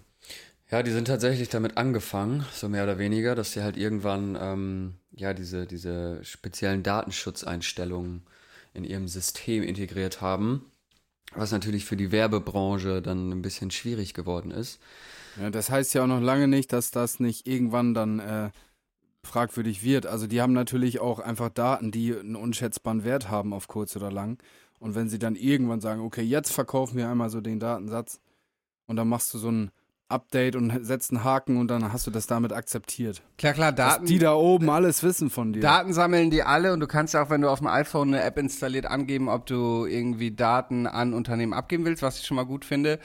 [0.72, 4.96] Ja, die sind tatsächlich damit angefangen, so mehr oder weniger, dass sie halt irgendwann ähm,
[5.12, 8.24] ja diese, diese speziellen Datenschutzeinstellungen
[8.74, 10.66] in ihrem System integriert haben,
[11.36, 14.80] was natürlich für die Werbebranche dann ein bisschen schwierig geworden ist.
[15.39, 18.50] Ja, das heißt ja auch noch lange nicht, dass das nicht irgendwann dann äh,
[19.26, 20.06] fragwürdig wird.
[20.06, 24.12] Also die haben natürlich auch einfach Daten, die einen unschätzbaren Wert haben auf kurz oder
[24.12, 24.38] lang.
[24.80, 28.20] Und wenn sie dann irgendwann sagen, okay, jetzt verkaufen wir einmal so den Datensatz
[28.86, 29.72] und dann machst du so ein
[30.10, 33.24] Update und setzt einen Haken und dann hast du das damit akzeptiert.
[33.38, 34.04] Klar, klar, Daten.
[34.04, 35.62] Dass die da oben alles wissen von dir.
[35.62, 38.24] Daten sammeln die alle und du kannst ja auch, wenn du auf dem iPhone eine
[38.24, 42.46] App installiert, angeben, ob du irgendwie Daten an Unternehmen abgeben willst, was ich schon mal
[42.46, 43.00] gut finde.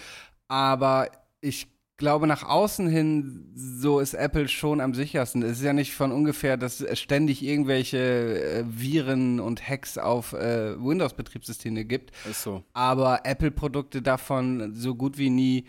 [0.48, 1.08] Aber
[1.40, 5.42] ich glaube, nach außen hin, so ist Apple schon am sichersten.
[5.42, 10.32] Es ist ja nicht von ungefähr, dass es ständig irgendwelche äh, Viren und Hacks auf
[10.32, 12.12] äh, Windows-Betriebssysteme gibt.
[12.30, 12.62] Ist so.
[12.72, 15.64] Aber Apple-Produkte davon so gut wie nie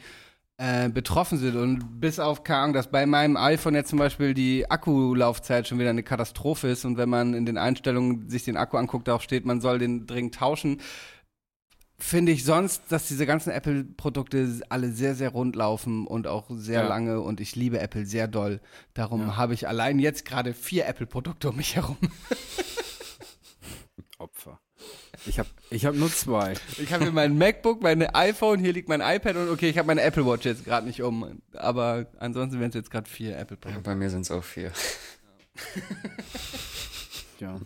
[0.57, 1.55] äh, betroffen sind.
[1.55, 5.79] Und bis auf, keine Ahnung, dass bei meinem iPhone jetzt zum Beispiel die Akkulaufzeit schon
[5.79, 9.23] wieder eine Katastrophe ist und wenn man in den Einstellungen sich den Akku anguckt, darauf
[9.23, 10.79] steht, man soll den dringend tauschen
[11.99, 16.81] finde ich sonst, dass diese ganzen Apple-Produkte alle sehr, sehr rund laufen und auch sehr
[16.81, 16.87] ja.
[16.87, 18.61] lange und ich liebe Apple sehr doll.
[18.93, 19.37] Darum ja.
[19.37, 21.97] habe ich allein jetzt gerade vier Apple-Produkte um mich herum.
[24.17, 24.59] Opfer.
[25.25, 26.53] Ich habe ich hab nur zwei.
[26.77, 29.87] Ich habe hier mein MacBook, mein iPhone, hier liegt mein iPad und okay, ich habe
[29.87, 31.41] meine Apple Watch jetzt gerade nicht um.
[31.53, 33.83] Aber ansonsten wären es jetzt gerade vier Apple-Produkte.
[33.83, 34.71] Bei mir sind es auch vier.
[37.39, 37.59] ja.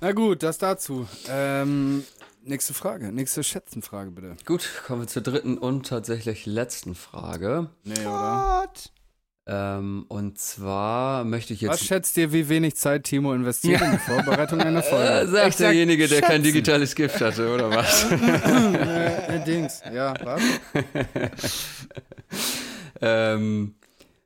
[0.00, 1.08] Na gut, das dazu.
[1.28, 2.04] Ähm,
[2.42, 4.36] Nächste Frage, nächste Schätzenfrage bitte.
[4.46, 7.68] Gut, kommen wir zur dritten und tatsächlich letzten Frage.
[7.84, 8.70] Nee, oder?
[9.46, 11.72] Ähm, und zwar möchte ich jetzt.
[11.72, 15.00] Was schätzt ihr, wie wenig Zeit Timo investiert in die Vorbereitung einer Folge?
[15.10, 18.10] Äh, sagt sag derjenige, der kein digitales Gift hatte, oder was?
[18.10, 20.42] äh, Dings, ja, was?
[23.00, 23.74] ähm,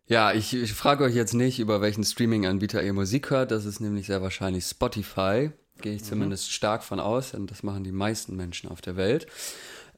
[0.07, 3.51] ja, ich, ich frage euch jetzt nicht, über welchen Streaming-Anbieter ihr Musik hört.
[3.51, 5.51] Das ist nämlich sehr wahrscheinlich Spotify.
[5.81, 6.07] Gehe ich mhm.
[6.07, 9.27] zumindest stark von aus, und das machen die meisten Menschen auf der Welt.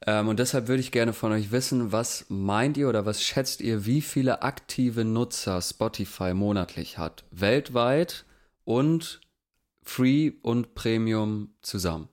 [0.07, 3.61] Ähm, und deshalb würde ich gerne von euch wissen, was meint ihr oder was schätzt
[3.61, 7.25] ihr, wie viele aktive Nutzer Spotify monatlich hat?
[7.31, 8.25] Weltweit
[8.65, 9.21] und
[9.83, 12.09] Free und Premium zusammen.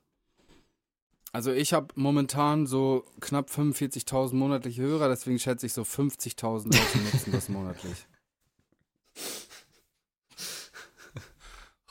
[1.34, 6.97] Also ich habe momentan so knapp 45.000 monatliche Hörer, deswegen schätze ich so 50.000 Leute
[7.12, 8.06] nutzen das monatlich.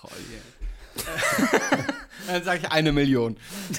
[0.05, 0.52] Oh yeah.
[2.27, 3.37] dann sage ich eine Million.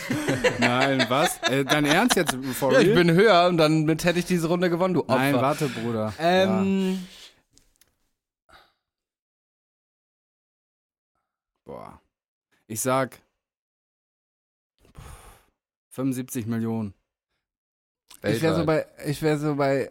[0.60, 1.38] Nein, was?
[1.44, 2.36] Äh, dein Ernst jetzt?
[2.54, 5.16] For ja, ich bin höher und dann hätte ich diese Runde gewonnen, du Opfer.
[5.16, 6.14] Nein, warte, Bruder.
[6.20, 7.00] Ähm.
[8.48, 8.56] Ja.
[11.66, 12.02] Boah.
[12.68, 13.20] Ich sag
[15.92, 16.94] 75 Millionen.
[18.22, 18.36] Weltweit.
[18.36, 19.90] Ich wäre so bei, ich wäre so bei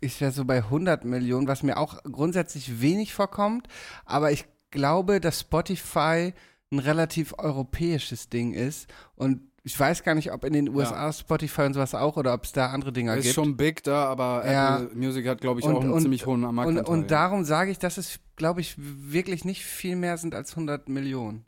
[0.00, 3.68] ich wäre so bei 100 Millionen, was mir auch grundsätzlich wenig vorkommt.
[4.04, 6.32] Aber ich glaube, dass Spotify
[6.72, 11.12] ein relativ europäisches Ding ist und ich weiß gar nicht, ob in den USA ja.
[11.12, 13.30] Spotify und sowas auch oder ob es da andere Dinger ist gibt.
[13.30, 14.80] Ist schon big da, aber ja.
[14.80, 16.84] Apple Music hat, glaube ich, und, auch einen und, ziemlich hohen Marktanteil.
[16.84, 20.52] Und, und darum sage ich, dass es, glaube ich, wirklich nicht viel mehr sind als
[20.52, 21.44] 100 Millionen.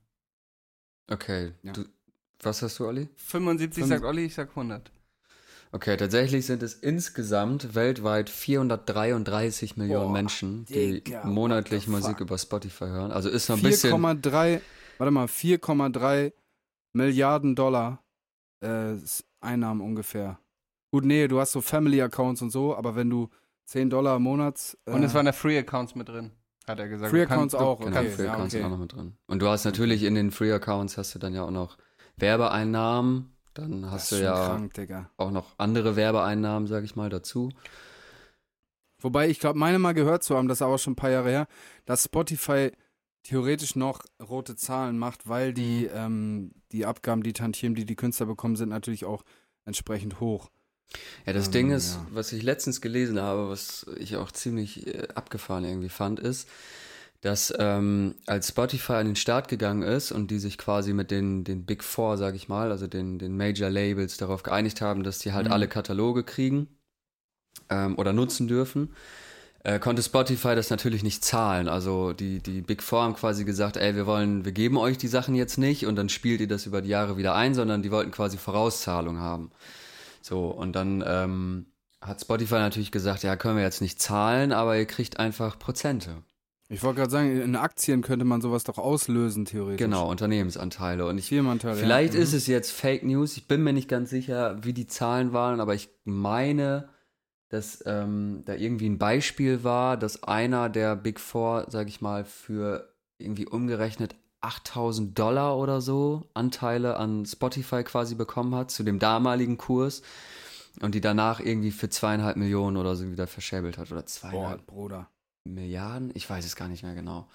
[1.11, 1.53] Okay.
[1.63, 1.73] Ja.
[1.73, 1.85] Du,
[2.43, 3.09] was hast du, Olli?
[3.17, 4.93] 75 Fünf sagt Olli, ich sag 100.
[5.75, 12.37] Okay, tatsächlich sind es insgesamt weltweit 433 Millionen Boah, Menschen, die Digga, monatlich Musik über
[12.37, 13.11] Spotify hören.
[13.11, 13.95] Also ist noch ein bisschen.
[13.95, 14.61] 4,3,
[14.99, 16.33] warte mal, 4,3
[16.93, 18.05] Milliarden Dollar
[18.61, 18.97] äh,
[19.41, 20.39] Einnahmen ungefähr.
[20.91, 23.31] Gut, nee, du hast so Family-Accounts und so, aber wenn du
[23.65, 24.77] 10 Dollar im Monat.
[24.85, 26.33] Äh, und es waren da Free-Accounts mit drin,
[26.67, 27.11] hat er gesagt.
[27.11, 27.85] Free-Accounts auch, okay.
[27.85, 28.67] Genau, Free-Accounts ja, okay.
[28.67, 29.17] auch noch mit drin.
[29.27, 31.79] Und du hast natürlich in den Free-Accounts hast du dann ja auch noch
[32.17, 33.33] Werbeeinnahmen.
[33.55, 34.73] Dann hast du ja krank,
[35.17, 37.51] auch noch andere Werbeeinnahmen, sag ich mal, dazu.
[38.99, 41.31] Wobei ich glaube, meine mal gehört zu haben, das ist aber schon ein paar Jahre
[41.31, 41.47] her,
[41.85, 42.71] dass Spotify
[43.25, 45.97] theoretisch noch rote Zahlen macht, weil die, mhm.
[45.97, 49.25] ähm, die Abgaben, die Tantiemen, die die Künstler bekommen, sind natürlich auch
[49.65, 50.51] entsprechend hoch.
[51.27, 52.07] Ja, das ähm, Ding ist, ja.
[52.11, 56.49] was ich letztens gelesen habe, was ich auch ziemlich äh, abgefahren irgendwie fand, ist,
[57.23, 61.45] dass ähm, als Spotify an den Start gegangen ist und die sich quasi mit den,
[61.45, 65.21] den Big Four, sag ich mal, also den, den Major Labels darauf geeinigt haben, dass
[65.21, 65.53] die halt mhm.
[65.53, 66.67] alle Kataloge kriegen
[67.71, 68.93] ähm, oder nutzen dürfen,
[69.63, 71.69] äh, konnte Spotify das natürlich nicht zahlen.
[71.69, 75.07] Also die, die Big Four haben quasi gesagt, ey, wir wollen, wir geben euch die
[75.07, 77.93] Sachen jetzt nicht und dann spielt ihr das über die Jahre wieder ein, sondern die
[77.93, 79.53] wollten quasi Vorauszahlung haben.
[80.23, 81.67] So, und dann ähm,
[82.01, 86.17] hat Spotify natürlich gesagt, ja, können wir jetzt nicht zahlen, aber ihr kriegt einfach Prozente.
[86.73, 89.79] Ich wollte gerade sagen, in Aktien könnte man sowas doch auslösen, theoretisch.
[89.79, 91.07] Genau, Unternehmensanteile.
[91.07, 92.21] Und ich, Firmenanteile, vielleicht ja.
[92.21, 93.37] ist es jetzt Fake News.
[93.37, 96.89] Ich bin mir nicht ganz sicher, wie die Zahlen waren, aber ich meine,
[97.51, 102.25] dass ähm, da irgendwie ein Beispiel war, dass einer der Big Four, sag ich mal,
[102.25, 108.99] für irgendwie umgerechnet 8000 Dollar oder so Anteile an Spotify quasi bekommen hat, zu dem
[108.99, 110.01] damaligen Kurs.
[110.81, 113.93] Und die danach irgendwie für zweieinhalb Millionen oder so wieder verschäbelt hat.
[113.93, 114.65] Oder zweieinhalb.
[114.67, 115.12] Boah, Bruder.
[115.45, 116.11] Milliarden?
[116.15, 117.29] Ich weiß es gar nicht mehr genau.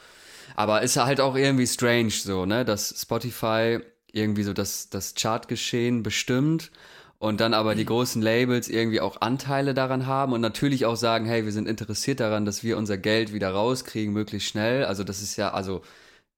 [0.56, 3.80] Aber ist halt auch irgendwie strange so, ne, dass Spotify
[4.12, 6.72] irgendwie so das, das Chartgeschehen bestimmt
[7.20, 7.88] und dann aber die mhm.
[7.88, 12.20] großen Labels irgendwie auch Anteile daran haben und natürlich auch sagen, hey, wir sind interessiert
[12.20, 14.86] daran, dass wir unser Geld wieder rauskriegen, möglichst schnell.
[14.86, 15.82] Also das ist ja, also,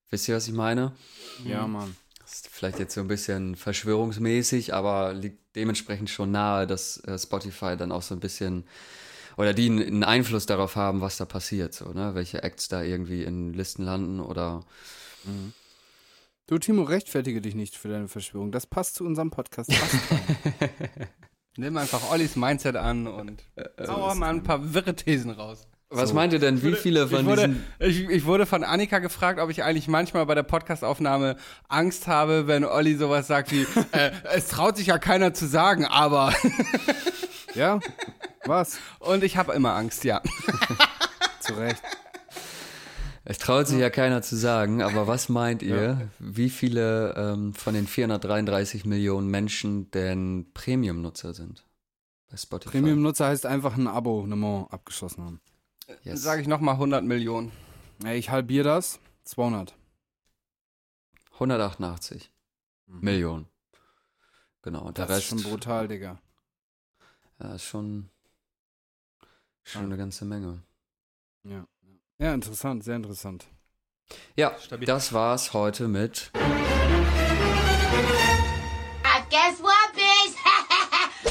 [0.09, 0.93] wisst ihr, was ich meine?
[1.43, 1.95] Ja, Mann.
[2.22, 7.17] Das ist vielleicht jetzt so ein bisschen verschwörungsmäßig, aber liegt dementsprechend schon nahe, dass äh,
[7.17, 8.65] Spotify dann auch so ein bisschen
[9.39, 12.13] oder die einen Einfluss darauf haben, was da passiert, so, ne?
[12.13, 14.65] Welche Acts da irgendwie in Listen landen oder.
[15.23, 15.53] Mhm.
[16.47, 18.51] Du, Timo, rechtfertige dich nicht für deine Verschwörung.
[18.51, 19.71] Das passt zu unserem Podcast.
[21.57, 25.67] Nimm einfach Ollis Mindset an und äh, hau mal ein paar wirre Thesen raus.
[25.91, 26.15] Was so.
[26.15, 27.63] meint ihr denn, wie viele von ich wurde, diesen...
[27.79, 31.35] Ich, ich, wurde von Annika gefragt, ob ich eigentlich manchmal bei der Podcastaufnahme
[31.67, 35.85] Angst habe, wenn Olli sowas sagt wie, äh, es traut sich ja keiner zu sagen,
[35.85, 36.31] aber...
[37.55, 37.79] ja,
[38.45, 38.77] was?
[38.99, 40.21] Und ich habe immer Angst, ja.
[41.39, 41.81] zu Recht.
[43.25, 46.01] Es traut sich ja keiner zu sagen, aber was meint ihr, ja.
[46.19, 51.65] wie viele ähm, von den 433 Millionen Menschen denn Premium-Nutzer sind
[52.29, 52.77] bei Spotify?
[52.77, 55.41] Premium-Nutzer heißt einfach ein Abonnement abgeschlossen haben.
[56.03, 56.21] Yes.
[56.21, 57.51] Sage ich nochmal 100 Millionen.
[58.05, 58.99] Ich halbiere das.
[59.23, 59.75] 200.
[61.33, 62.31] 188
[62.87, 62.99] mhm.
[63.01, 63.47] Millionen.
[64.61, 64.91] Genau.
[64.91, 66.19] Der das Rest, ist schon brutal, Digga.
[67.39, 68.09] Ja, ist schon,
[69.63, 69.87] schon ja.
[69.87, 70.63] eine ganze Menge.
[71.43, 71.65] Ja.
[72.17, 73.47] Ja, interessant, sehr interessant.
[74.35, 74.85] Ja, Stabil.
[74.85, 76.31] das war's heute mit.
[79.29, 80.35] Guess what, bitch?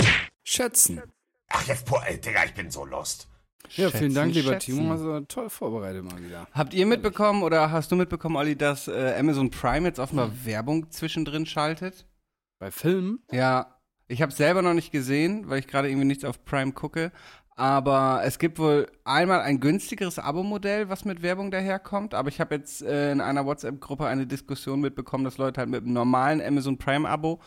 [0.44, 1.02] Schätzen.
[1.48, 3.26] Ach, jetzt, boah, ey, Digga, ich bin so lost.
[3.70, 4.76] Ja, vielen Dank, lieber schätzen.
[4.76, 4.92] Timo.
[4.92, 6.46] Also toll vorbereitet mal wieder.
[6.52, 10.46] Habt ihr mitbekommen oder hast du mitbekommen, Olli, dass äh, Amazon Prime jetzt offenbar hm.
[10.46, 12.06] Werbung zwischendrin schaltet?
[12.58, 13.20] Bei Filmen?
[13.30, 13.74] Ja.
[14.10, 17.12] Ich habe selber noch nicht gesehen, weil ich gerade irgendwie nichts auf Prime gucke.
[17.56, 22.14] Aber es gibt wohl einmal ein günstigeres Abo-Modell, was mit Werbung daherkommt.
[22.14, 25.82] Aber ich habe jetzt äh, in einer WhatsApp-Gruppe eine Diskussion mitbekommen, dass Leute halt mit
[25.82, 27.40] einem normalen Amazon Prime-Abo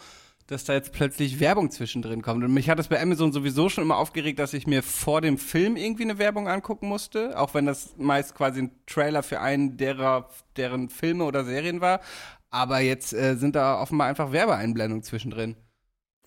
[0.51, 2.43] dass da jetzt plötzlich Werbung zwischendrin kommt.
[2.43, 5.37] Und mich hat das bei Amazon sowieso schon immer aufgeregt, dass ich mir vor dem
[5.37, 9.77] Film irgendwie eine Werbung angucken musste, auch wenn das meist quasi ein Trailer für einen
[9.77, 12.01] derer, deren Filme oder Serien war.
[12.49, 15.55] Aber jetzt äh, sind da offenbar einfach Werbeeinblendungen zwischendrin.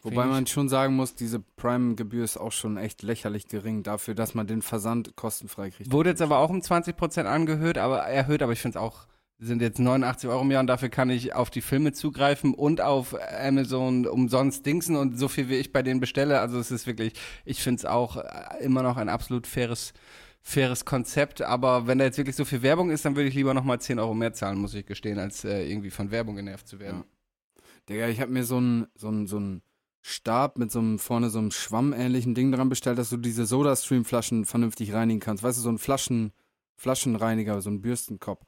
[0.03, 4.35] Wobei man schon sagen muss, diese Prime-Gebühr ist auch schon echt lächerlich gering dafür, dass
[4.35, 5.93] man den Versand kostenfrei kriegt.
[5.93, 9.07] Wurde jetzt aber auch um 20% angehört, aber erhöht, aber ich finde es auch
[9.39, 12.81] sind jetzt 89 Euro im Jahr und dafür kann ich auf die Filme zugreifen und
[12.81, 16.41] auf Amazon umsonst dingsen und so viel wie ich bei denen bestelle.
[16.41, 17.15] Also es ist wirklich,
[17.45, 19.93] ich finde es auch äh, immer noch ein absolut faires,
[20.41, 21.43] faires Konzept.
[21.43, 23.99] Aber wenn da jetzt wirklich so viel Werbung ist, dann würde ich lieber nochmal 10
[23.99, 27.05] Euro mehr zahlen, muss ich gestehen, als äh, irgendwie von Werbung genervt zu werden.
[27.05, 27.63] Ja.
[27.89, 29.63] Digga, ich habe mir so ein, so ein, so ein
[30.07, 34.45] Stab mit so einem vorne so einem schwammähnlichen Ding dran bestellt, dass du diese Soda-Stream-Flaschen
[34.45, 35.43] vernünftig reinigen kannst.
[35.43, 36.33] Weißt du, so ein Flaschen,
[36.77, 38.45] Flaschenreiniger, so ein Bürstenkopf.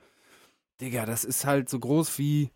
[0.81, 2.51] Digga, das ist halt so groß wie,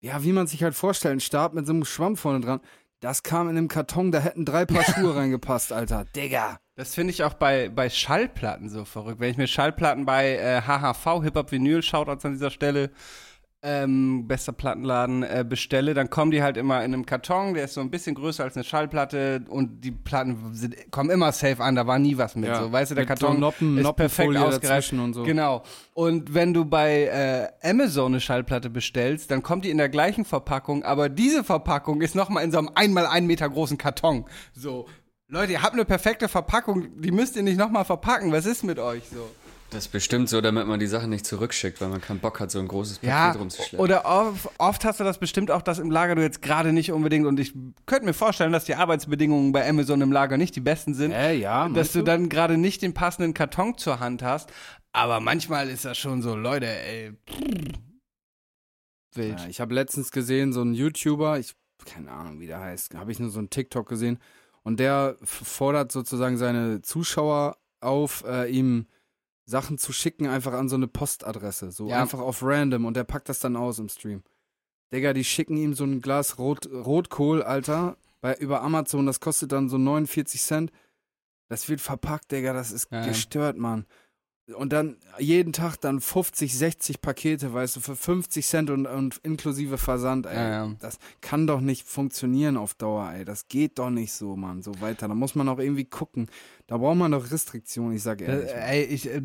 [0.00, 2.60] ja, wie man sich halt vorstellt, ein Stab mit so einem Schwamm vorne dran.
[3.00, 6.04] Das kam in einem Karton, da hätten drei Paar Schuhe reingepasst, Alter.
[6.16, 6.58] Digga.
[6.76, 9.20] Das finde ich auch bei, bei Schallplatten so verrückt.
[9.20, 12.90] Wenn ich mir Schallplatten bei äh, HHV, Hip-Hop Vinyl, Shoutouts an dieser Stelle,
[13.62, 17.74] ähm, bester Plattenladen äh, bestelle, dann kommen die halt immer in einem Karton, der ist
[17.74, 21.74] so ein bisschen größer als eine Schallplatte und die Platten sind, kommen immer safe an,
[21.74, 22.48] da war nie was mit.
[22.48, 24.92] Ja, so, weißt du, der Karton so Noppen, ist perfekt ausgereift.
[24.94, 25.24] Und so.
[25.24, 25.62] Genau.
[25.92, 30.24] Und wenn du bei äh, Amazon eine Schallplatte bestellst, dann kommt die in der gleichen
[30.24, 34.24] Verpackung, aber diese Verpackung ist nochmal in so einem einmal ein Meter großen Karton.
[34.54, 34.86] So,
[35.28, 38.32] Leute, ihr habt eine perfekte Verpackung, die müsst ihr nicht nochmal verpacken.
[38.32, 39.30] Was ist mit euch so?
[39.70, 42.50] Das ist bestimmt so, damit man die Sachen nicht zurückschickt, weil man keinen Bock hat,
[42.50, 43.78] so ein großes Paket ja, rumzuschleppen.
[43.78, 46.90] Oder oft, oft, hast du das bestimmt auch, dass im Lager du jetzt gerade nicht
[46.90, 47.54] unbedingt, und ich
[47.86, 51.12] könnte mir vorstellen, dass die Arbeitsbedingungen bei Amazon im Lager nicht die besten sind.
[51.12, 54.50] Äh, ja, dass du, du dann gerade nicht den passenden Karton zur Hand hast.
[54.92, 57.12] Aber manchmal ist das schon so, Leute, ey.
[59.14, 59.40] Wild.
[59.40, 61.54] Ja, ich habe letztens gesehen, so ein YouTuber, ich
[61.84, 64.18] keine Ahnung, wie der heißt, habe ich nur so einen TikTok gesehen.
[64.62, 68.86] Und der fordert sozusagen seine Zuschauer auf, äh, ihm
[69.50, 71.70] Sachen zu schicken, einfach an so eine Postadresse.
[71.72, 72.00] So ja.
[72.00, 74.22] einfach auf random und der packt das dann aus im Stream.
[74.92, 79.52] Digga, die schicken ihm so ein Glas Rot, Rotkohl, Alter, bei, über Amazon, das kostet
[79.52, 80.72] dann so 49 Cent.
[81.48, 83.04] Das wird verpackt, Digga, das ist ja.
[83.04, 83.86] gestört, Mann.
[84.56, 89.20] Und dann jeden Tag dann 50, 60 Pakete, weißt du, für 50 Cent und, und
[89.22, 90.34] inklusive Versand, ey.
[90.34, 90.72] Ja, ja.
[90.80, 93.24] Das kann doch nicht funktionieren auf Dauer, ey.
[93.24, 95.08] Das geht doch nicht so, Mann, so weiter.
[95.08, 96.28] Da muss man auch irgendwie gucken.
[96.70, 98.48] Da braucht man doch Restriktionen, ich sag ehrlich.
[98.48, 99.20] Äh, ey, ich, äh,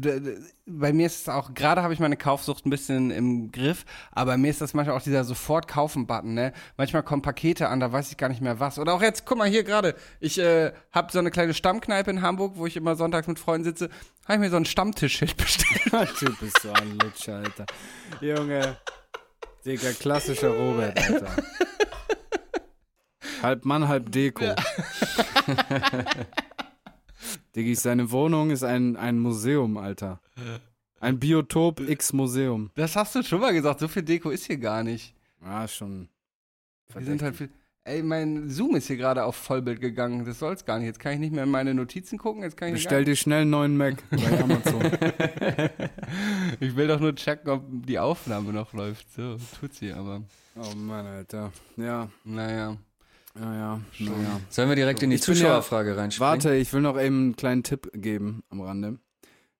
[0.65, 4.31] bei mir ist es auch, gerade habe ich meine Kaufsucht ein bisschen im Griff, aber
[4.31, 6.53] bei mir ist das manchmal auch dieser Sofort-Kaufen-Button, ne?
[6.75, 8.79] Manchmal kommen Pakete an, da weiß ich gar nicht mehr was.
[8.79, 12.23] Oder auch jetzt, guck mal hier gerade, ich äh, habe so eine kleine Stammkneipe in
[12.23, 13.89] Hamburg, wo ich immer sonntags mit Freunden sitze,
[14.25, 15.81] habe ich mir so ein Stammtischschild bestellt.
[16.19, 17.65] du bist so ein Lutscher, Alter.
[18.21, 18.77] Junge,
[19.65, 21.35] Digga, klassischer Robert, Alter.
[23.41, 24.43] halb Mann, halb Deko.
[24.43, 24.55] Ja.
[27.55, 30.19] Diggi, seine Wohnung ist ein, ein Museum, Alter.
[30.99, 32.71] Ein Biotop X Museum.
[32.75, 35.15] Das hast du schon mal gesagt, so viel Deko ist hier gar nicht.
[35.41, 36.09] Ja, schon.
[36.93, 37.49] Wir sind halt viel.
[37.87, 40.25] Ey, mein Zoom ist hier gerade auf Vollbild gegangen.
[40.25, 40.87] Das soll's gar nicht.
[40.87, 42.41] Jetzt kann ich nicht mehr in meine Notizen gucken.
[42.41, 44.81] Jetzt kann ich Bestell dir schnell einen neuen Mac bei Amazon.
[46.59, 49.13] ich will doch nur checken, ob die Aufnahme noch läuft.
[49.13, 50.23] So, tut sie aber.
[50.55, 51.51] Oh Mann, Alter.
[51.77, 52.09] Ja.
[52.23, 52.75] Naja.
[53.35, 54.41] Ja, ja, naja.
[54.49, 56.31] Sollen wir direkt in die Zuschauerfrage ja, reinspringen?
[56.31, 58.97] Warte, ich will noch eben einen kleinen Tipp geben am Rande.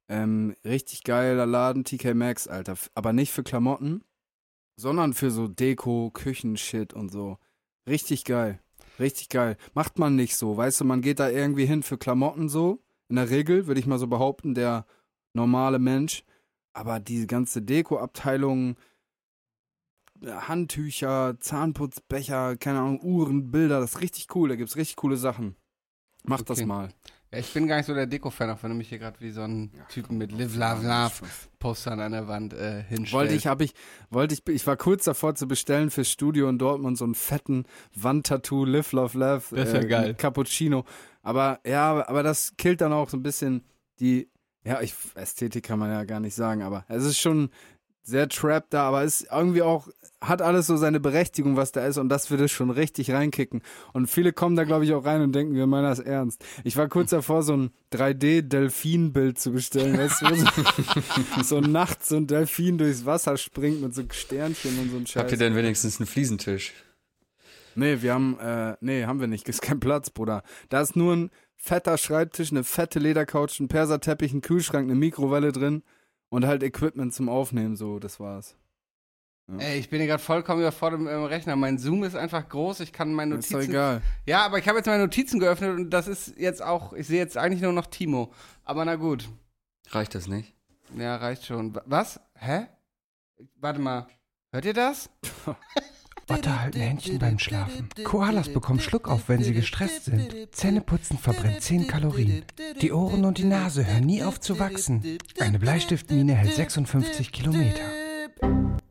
[0.09, 2.75] Ähm, richtig geiler Laden, TK Maxx, Alter.
[2.95, 4.03] Aber nicht für Klamotten,
[4.77, 7.37] sondern für so Deko, Küchenshit und so.
[7.87, 8.59] Richtig geil.
[8.99, 9.57] Richtig geil.
[9.73, 12.79] Macht man nicht so, weißt du, man geht da irgendwie hin für Klamotten so.
[13.09, 14.85] In der Regel, würde ich mal so behaupten, der
[15.33, 16.23] normale Mensch.
[16.73, 18.75] Aber diese ganze Deko-Abteilung,
[20.23, 24.49] Handtücher, Zahnputzbecher, keine Ahnung, Uhren, Bilder, das ist richtig cool.
[24.49, 25.55] Da gibt es richtig coole Sachen.
[26.23, 26.45] Mach okay.
[26.47, 26.89] das mal.
[27.37, 29.41] Ich bin gar nicht so der Deko-Fan, auch wenn du mich hier gerade wie so
[29.41, 31.11] einen ja, Typen mit Live, Love, Love
[31.59, 33.13] Postern an der Wand äh, hinstellst.
[33.13, 33.73] Wollte ich, habe ich,
[34.09, 37.65] wollte ich, ich war kurz davor zu bestellen fürs Studio in Dortmund so einen fetten
[37.95, 39.43] Wandtattoo, Live, Love, Love.
[39.55, 40.13] Das ist ja äh, geil.
[40.15, 40.85] Cappuccino.
[41.21, 43.63] Aber ja, aber das killt dann auch so ein bisschen
[43.99, 44.29] die,
[44.63, 47.49] ja, ich, Ästhetik kann man ja gar nicht sagen, aber es ist schon
[48.05, 49.87] sehr trap da, aber ist irgendwie auch,
[50.21, 53.61] hat alles so seine Berechtigung, was da ist und das würde schon richtig reinkicken.
[53.93, 56.45] Und viele kommen da, glaube ich, auch rein und denken, wir meinen das ernst.
[56.63, 62.17] Ich war kurz davor, so ein 3D-Delfin-Bild zu bestellen, weißt du, so, so nachts so
[62.17, 65.23] ein Delfin durchs Wasser springt mit so Sternchen und so ein Scheiß.
[65.23, 66.73] Habt ihr denn wenigstens einen Fliesentisch?
[67.73, 70.43] Nee, wir haben, äh, nee, haben wir nicht, ist kein Platz, Bruder.
[70.69, 75.51] Da ist nur ein fetter Schreibtisch, eine fette Ledercouch, ein Perserteppich, ein Kühlschrank, eine Mikrowelle
[75.51, 75.81] drin
[76.29, 78.55] und halt Equipment zum Aufnehmen, so, das war's.
[79.47, 79.57] Ja.
[79.59, 81.55] Ey, ich bin hier gerade vollkommen überfordert mit dem Rechner.
[81.55, 83.59] Mein Zoom ist einfach groß, ich kann meine Notizen.
[83.59, 84.01] Ist doch egal.
[84.25, 87.19] Ja, aber ich habe jetzt meine Notizen geöffnet und das ist jetzt auch, ich sehe
[87.19, 88.33] jetzt eigentlich nur noch Timo.
[88.63, 89.29] Aber na gut.
[89.89, 90.53] Reicht das nicht?
[90.97, 91.77] Ja, reicht schon.
[91.85, 92.19] Was?
[92.35, 92.67] Hä?
[93.55, 94.07] Warte mal.
[94.51, 95.09] Hört ihr das?
[96.27, 97.89] Otter halten Händchen beim Schlafen.
[98.03, 100.33] Koalas bekommen Schluck auf, wenn sie gestresst sind.
[100.51, 102.43] Zähneputzen verbrennt 10 Kalorien.
[102.81, 105.19] Die Ohren und die Nase hören nie auf zu wachsen.
[105.39, 107.83] Eine Bleistiftmine hält 56 Kilometer.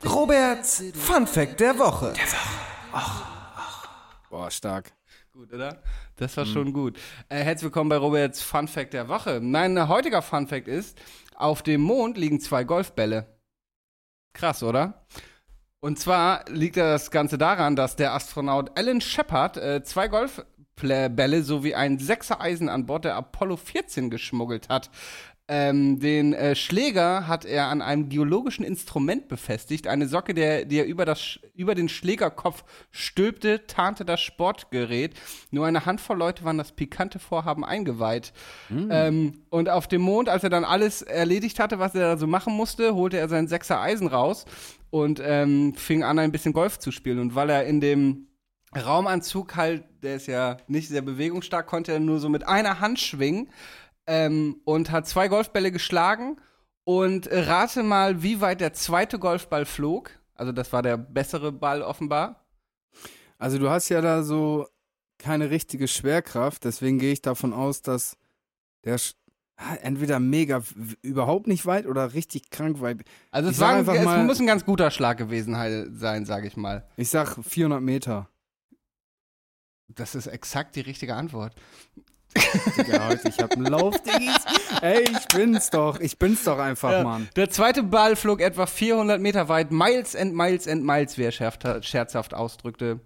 [0.05, 2.13] Roberts Fun Fact der Woche.
[2.13, 2.55] Der Woche.
[2.93, 3.87] Ach,
[4.29, 4.93] Boah, stark.
[5.33, 5.81] Gut, oder?
[6.15, 6.53] Das war mhm.
[6.53, 6.97] schon gut.
[7.27, 9.41] Äh, herzlich willkommen bei Roberts Fun Fact der Woche.
[9.41, 10.97] Mein heutiger Fun Fact ist,
[11.35, 13.27] auf dem Mond liegen zwei Golfbälle.
[14.33, 15.05] Krass, oder?
[15.85, 21.75] Und zwar liegt das Ganze daran, dass der Astronaut Alan Shepard äh, zwei Golfbälle sowie
[21.75, 24.89] ein Sechser-Eisen an Bord der Apollo 14 geschmuggelt hat.
[25.47, 29.85] Ähm, den äh, Schläger hat er an einem geologischen Instrument befestigt.
[29.85, 35.13] Eine Socke, der, die er über, das, über den Schlägerkopf stülpte, tarnte das Sportgerät.
[35.51, 38.33] Nur eine Handvoll Leute waren das pikante Vorhaben eingeweiht.
[38.69, 38.89] Mhm.
[38.89, 42.25] Ähm, und auf dem Mond, als er dann alles erledigt hatte, was er da so
[42.25, 44.45] machen musste, holte er sein Sechser Eisen raus
[44.95, 47.19] und ähm, fing an, ein bisschen Golf zu spielen.
[47.19, 48.29] Und weil er in dem
[48.73, 53.01] Raumanzug halt, der ist ja nicht sehr bewegungsstark, konnte er nur so mit einer Hand
[53.01, 53.49] schwingen
[54.07, 56.37] ähm, und hat zwei Golfbälle geschlagen.
[56.85, 60.11] Und rate mal, wie weit der zweite Golfball flog.
[60.33, 62.45] Also, das war der bessere Ball offenbar.
[63.37, 64.65] Also, du hast ja da so
[65.17, 68.15] keine richtige Schwerkraft, deswegen gehe ich davon aus, dass
[68.85, 68.97] der
[69.81, 70.61] entweder mega
[71.01, 72.99] überhaupt nicht weit oder richtig krank weit.
[73.31, 75.55] Also es, war ein, es mal, muss ein ganz guter Schlag gewesen
[75.95, 76.85] sein, sage ich mal.
[76.97, 78.29] Ich sag 400 Meter.
[79.87, 81.53] Das ist exakt die richtige Antwort.
[82.37, 84.35] Heute, ich hab einen Lauf, Diggis.
[84.81, 85.99] Ey, ich bin's doch.
[85.99, 87.03] Ich bin's doch einfach, ja.
[87.03, 87.29] Mann.
[87.37, 89.71] Der zweite Ball flog etwa 400 Meter weit.
[89.71, 92.99] Miles and Miles and Miles, wie er scherzhaft ausdrückte.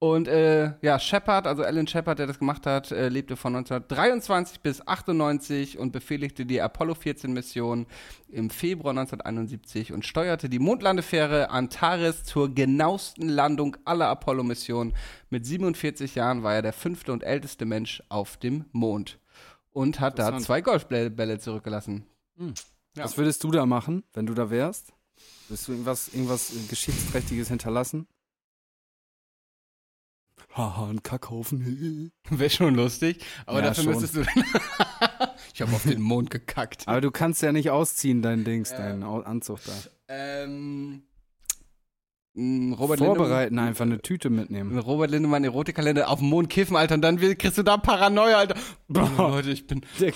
[0.00, 4.60] Und äh, ja, Shepard, also Alan Shepard, der das gemacht hat, äh, lebte von 1923
[4.60, 7.86] bis 98 und befehligte die Apollo 14 Mission
[8.28, 14.94] im Februar 1971 und steuerte die Mondlandefähre Antares zur genauesten Landung aller Apollo-Missionen.
[15.30, 19.18] Mit 47 Jahren war er der fünfte und älteste Mensch auf dem Mond
[19.72, 22.06] und hat da zwei Golfbälle zurückgelassen.
[22.36, 22.54] Hm.
[22.96, 23.02] Ja.
[23.02, 24.92] Was würdest du da machen, wenn du da wärst?
[25.48, 28.06] Würdest du irgendwas, irgendwas Geschichtsträchtiges hinterlassen?
[30.58, 32.12] Haha, ein Kackhaufen.
[32.30, 33.92] Wäre schon lustig, aber ja, dafür schon.
[33.92, 34.20] müsstest du.
[35.54, 36.86] ich habe auf den Mond gekackt.
[36.86, 38.78] Aber du kannst ja nicht ausziehen, dein Dings, ja.
[38.78, 39.72] deinen Anzug da.
[40.08, 41.02] Ähm.
[42.38, 44.78] Robert Vorbereiten, Lindemann, einfach eine Tüte mitnehmen.
[44.78, 48.54] Robert Lindemann, Erotikkalender auf dem Mond kiffen, Alter, und dann kriegst du da Paranoia, Alter.
[48.86, 50.14] Boah, Leute, ich bin, fuck,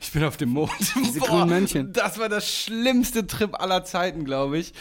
[0.00, 0.72] ich bin auf dem Mond.
[1.04, 1.92] Diese Boah, grünen Männchen.
[1.92, 4.72] Das war das schlimmste Trip aller Zeiten, glaube ich.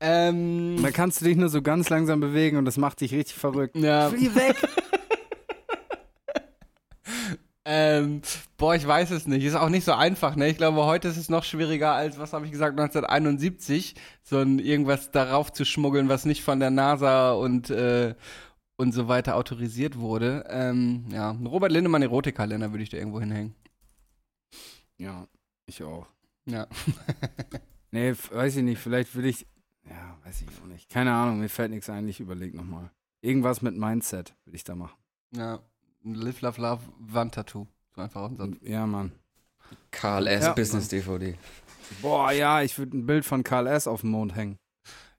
[0.00, 3.36] Ähm, da kannst du dich nur so ganz langsam bewegen und das macht dich richtig
[3.36, 3.76] verrückt.
[3.76, 4.08] Ja.
[4.08, 4.56] Flieh weg!
[7.64, 8.22] ähm,
[8.56, 9.44] boah, ich weiß es nicht.
[9.44, 10.48] Ist auch nicht so einfach, ne?
[10.48, 14.58] Ich glaube, heute ist es noch schwieriger als, was habe ich gesagt, 1971, so ein
[14.58, 18.14] irgendwas darauf zu schmuggeln, was nicht von der NASA und, äh,
[18.76, 20.44] und so weiter autorisiert wurde.
[20.48, 23.54] Ähm, ja, Robert Lindemann Erotikkalender würde ich da irgendwo hinhängen.
[24.98, 25.26] Ja,
[25.66, 26.06] ich auch.
[26.46, 26.66] Ja.
[27.90, 28.78] nee, weiß ich nicht.
[28.78, 29.46] Vielleicht würde ich
[29.88, 30.88] ja, weiß ich auch nicht.
[30.88, 32.90] Keine Ahnung, mir fällt nichts ein, ich überlege nochmal.
[33.22, 34.98] Irgendwas mit Mindset würde ich da machen.
[35.32, 35.60] Ja,
[36.02, 37.66] Live, Love, Love, Wandtattoo.
[37.94, 39.12] So einfach auch ein Ja, Mann.
[39.90, 40.44] Karl S.
[40.44, 41.34] Ja, Business DVD.
[42.02, 43.86] Boah, ja, ich würde ein Bild von Karl S.
[43.86, 44.58] auf dem Mond hängen.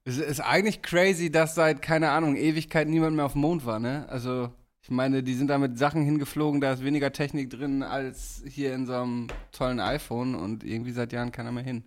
[0.03, 3.79] Es ist eigentlich crazy, dass seit, keine Ahnung, Ewigkeit niemand mehr auf dem Mond war,
[3.79, 4.07] ne?
[4.09, 4.49] Also,
[4.81, 8.73] ich meine, die sind da mit Sachen hingeflogen, da ist weniger Technik drin als hier
[8.73, 11.83] in so einem tollen iPhone und irgendwie seit Jahren keiner mehr hin.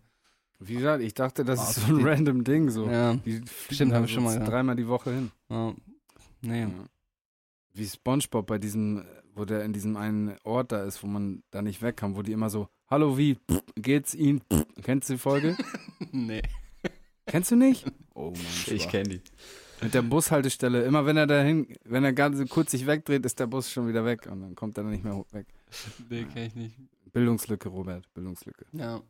[0.60, 2.70] Wie gesagt, ich dachte, das oh, ist so ein random Ding.
[2.70, 2.88] So.
[2.88, 4.36] Ja, die stimmt, habe ich schon mal.
[4.36, 4.44] Ja.
[4.44, 5.30] Dreimal die Woche hin.
[5.50, 5.74] Ja.
[6.40, 6.62] Nee.
[6.62, 6.68] Ja.
[7.74, 9.04] Wie Spongebob bei diesem,
[9.34, 12.22] wo der in diesem einen Ort da ist, wo man da nicht weg kann, wo
[12.22, 14.42] die immer so, hallo, wie, pff, geht's Ihnen?
[14.42, 14.64] Pff.
[14.82, 15.56] Kennst du die Folge?
[16.12, 16.42] nee.
[17.26, 17.84] Kennst du nicht?
[18.16, 18.40] Oh Mann.
[18.68, 19.22] Ich kenne die.
[19.82, 20.84] Mit der Bushaltestelle.
[20.84, 24.04] Immer wenn er dahin, wenn er ganz kurz sich wegdreht, ist der Bus schon wieder
[24.04, 25.48] weg und dann kommt er nicht mehr weg.
[26.08, 26.76] Nee, kenn ich nicht.
[27.12, 28.04] Bildungslücke, Robert.
[28.14, 28.66] Bildungslücke.
[28.70, 29.02] Ja.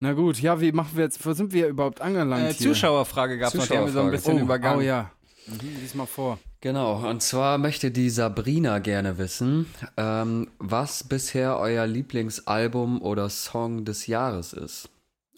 [0.00, 2.52] Na gut, ja, wie machen wir jetzt, wo sind wir überhaupt angelangt?
[2.52, 4.78] Äh, Zuschauerfrage gab es noch, die haben wir so ein bisschen oh, übergangen.
[4.78, 5.10] Oh ja.
[5.46, 6.38] Mhm, lies mal vor.
[6.64, 9.66] Genau, und zwar möchte die Sabrina gerne wissen,
[9.98, 14.88] ähm, was bisher euer Lieblingsalbum oder Song des Jahres ist.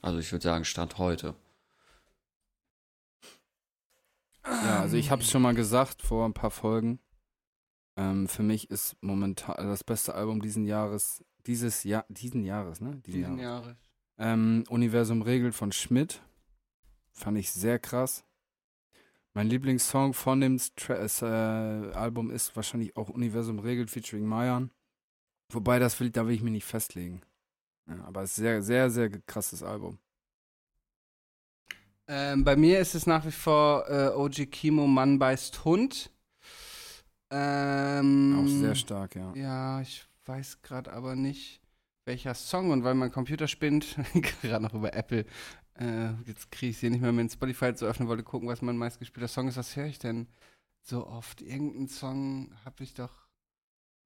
[0.02, 1.34] Also ich würde sagen, Stand heute.
[4.44, 7.00] Ja, also ich habe es schon mal gesagt vor ein paar Folgen.
[7.96, 13.02] Ähm, für mich ist momentan das beste Album diesen Jahres, dieses Jahr, diesen Jahres, ne?
[13.04, 13.66] Diesen, diesen Jahres.
[13.66, 13.78] Jahres.
[14.18, 16.22] Ähm, Universum regelt von Schmidt.
[17.10, 18.25] Fand ich sehr krass.
[19.36, 24.70] Mein Lieblingssong von dem Stress, äh, Album ist wahrscheinlich auch Universum regelt featuring Mayan.
[25.52, 27.20] Wobei, das will, da will ich mich nicht festlegen.
[27.86, 29.98] Ja, aber es ist sehr, sehr, sehr krasses Album.
[32.08, 36.10] Ähm, bei mir ist es nach wie vor äh, OG Kimo Mann beißt Hund.
[37.30, 39.34] Ähm, auch sehr stark, ja.
[39.34, 41.60] Ja, ich weiß gerade aber nicht
[42.06, 43.96] welcher Song und weil mein Computer spinnt,
[44.40, 45.26] gerade noch über Apple,
[45.78, 48.78] Äh, jetzt kriege ich sie nicht mehr mit Spotify zu öffnen, wollte gucken, was mein
[48.78, 49.56] meistgespielter Song ist.
[49.56, 50.26] Was höre ich denn
[50.82, 51.42] so oft?
[51.42, 53.26] Irgendeinen Song habe ich doch.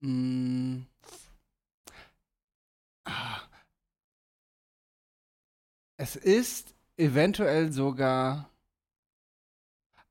[0.00, 0.86] Mh, mm,
[3.04, 3.40] ah,
[5.96, 8.49] es ist eventuell sogar.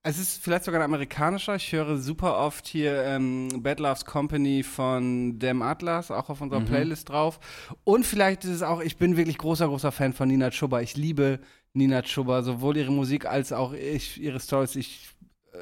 [0.01, 1.55] Es ist vielleicht sogar ein amerikanischer.
[1.55, 6.61] Ich höre super oft hier ähm, Bad Loves Company von Dem Atlas, auch auf unserer
[6.61, 6.65] mhm.
[6.65, 7.39] Playlist drauf.
[7.83, 10.79] Und vielleicht ist es auch, ich bin wirklich großer, großer Fan von Nina Chuba.
[10.79, 11.39] Ich liebe
[11.73, 14.77] Nina Chuba, sowohl ihre Musik als auch ich, ihre Stories.
[14.77, 15.09] Ich
[15.51, 15.57] äh,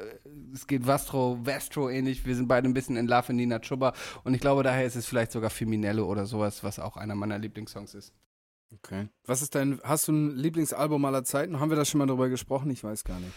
[0.54, 2.24] es geht Vastro, Vastro ähnlich.
[2.24, 3.92] Wir sind beide ein bisschen in Love in Nina Chuba.
[4.22, 7.38] Und ich glaube, daher ist es vielleicht sogar Feminelle oder sowas, was auch einer meiner
[7.38, 8.12] Lieblingssongs ist.
[8.72, 9.08] Okay.
[9.24, 11.58] Was ist dein, hast du ein Lieblingsalbum aller Zeiten?
[11.58, 12.70] Haben wir da schon mal drüber gesprochen?
[12.70, 13.32] Ich weiß gar nicht.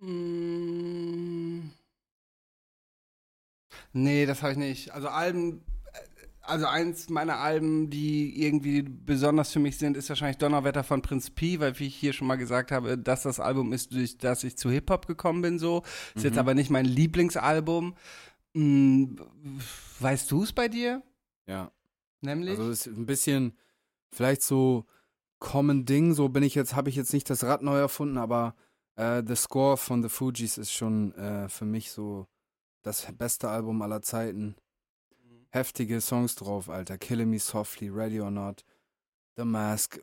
[0.00, 1.70] Mm.
[3.92, 4.92] Nee, das habe ich nicht.
[4.92, 5.98] Also Alben, äh,
[6.42, 11.30] also eins meiner Alben, die irgendwie besonders für mich sind, ist wahrscheinlich Donnerwetter von Prinz
[11.30, 14.44] P, weil wie ich hier schon mal gesagt habe, dass das Album ist, durch das
[14.44, 15.82] ich zu Hip-Hop gekommen bin, so.
[16.14, 16.28] Ist mhm.
[16.28, 17.94] jetzt aber nicht mein Lieblingsalbum.
[18.54, 19.16] Hm,
[20.00, 21.02] weißt du es bei dir?
[21.46, 21.72] Ja.
[22.20, 22.58] Nämlich?
[22.58, 23.56] Also ist ein bisschen
[24.10, 24.86] vielleicht so
[25.38, 28.54] Common Ding, so bin ich jetzt, habe ich jetzt nicht das Rad neu erfunden, aber
[28.98, 32.26] äh, The Score von The Fugees ist schon äh, für mich so
[32.82, 34.56] das beste Album aller Zeiten.
[35.10, 35.46] Mhm.
[35.50, 36.98] Heftige Songs drauf, Alter.
[36.98, 38.64] Killing Me Softly, Ready or Not,
[39.36, 40.00] The Mask.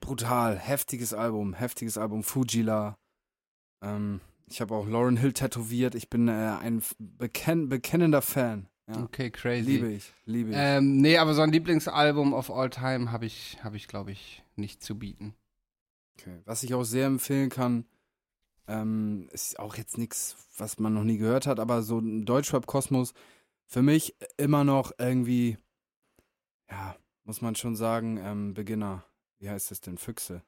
[0.00, 2.22] Brutal, heftiges Album, heftiges Album.
[2.22, 2.96] Fujila.
[3.82, 5.94] Ähm, ich habe auch Lauren Hill tätowiert.
[5.94, 8.68] Ich bin äh, ein bekenn bekennender Fan.
[8.88, 9.02] Ja.
[9.02, 9.72] Okay, crazy.
[9.72, 10.56] Liebe ich, liebe ich.
[10.58, 14.42] Ähm, nee, aber so ein Lieblingsalbum of all time habe ich, hab ich glaube ich,
[14.56, 15.34] nicht zu bieten.
[16.18, 16.40] Okay.
[16.46, 17.84] Was ich auch sehr empfehlen kann,
[18.68, 23.14] ähm, ist auch jetzt nichts, was man noch nie gehört hat, aber so ein Deutschrap-Kosmos
[23.66, 25.58] für mich immer noch irgendwie,
[26.70, 29.04] ja, muss man schon sagen, ähm, Beginner.
[29.38, 29.98] Wie heißt das denn?
[29.98, 30.42] Füchse.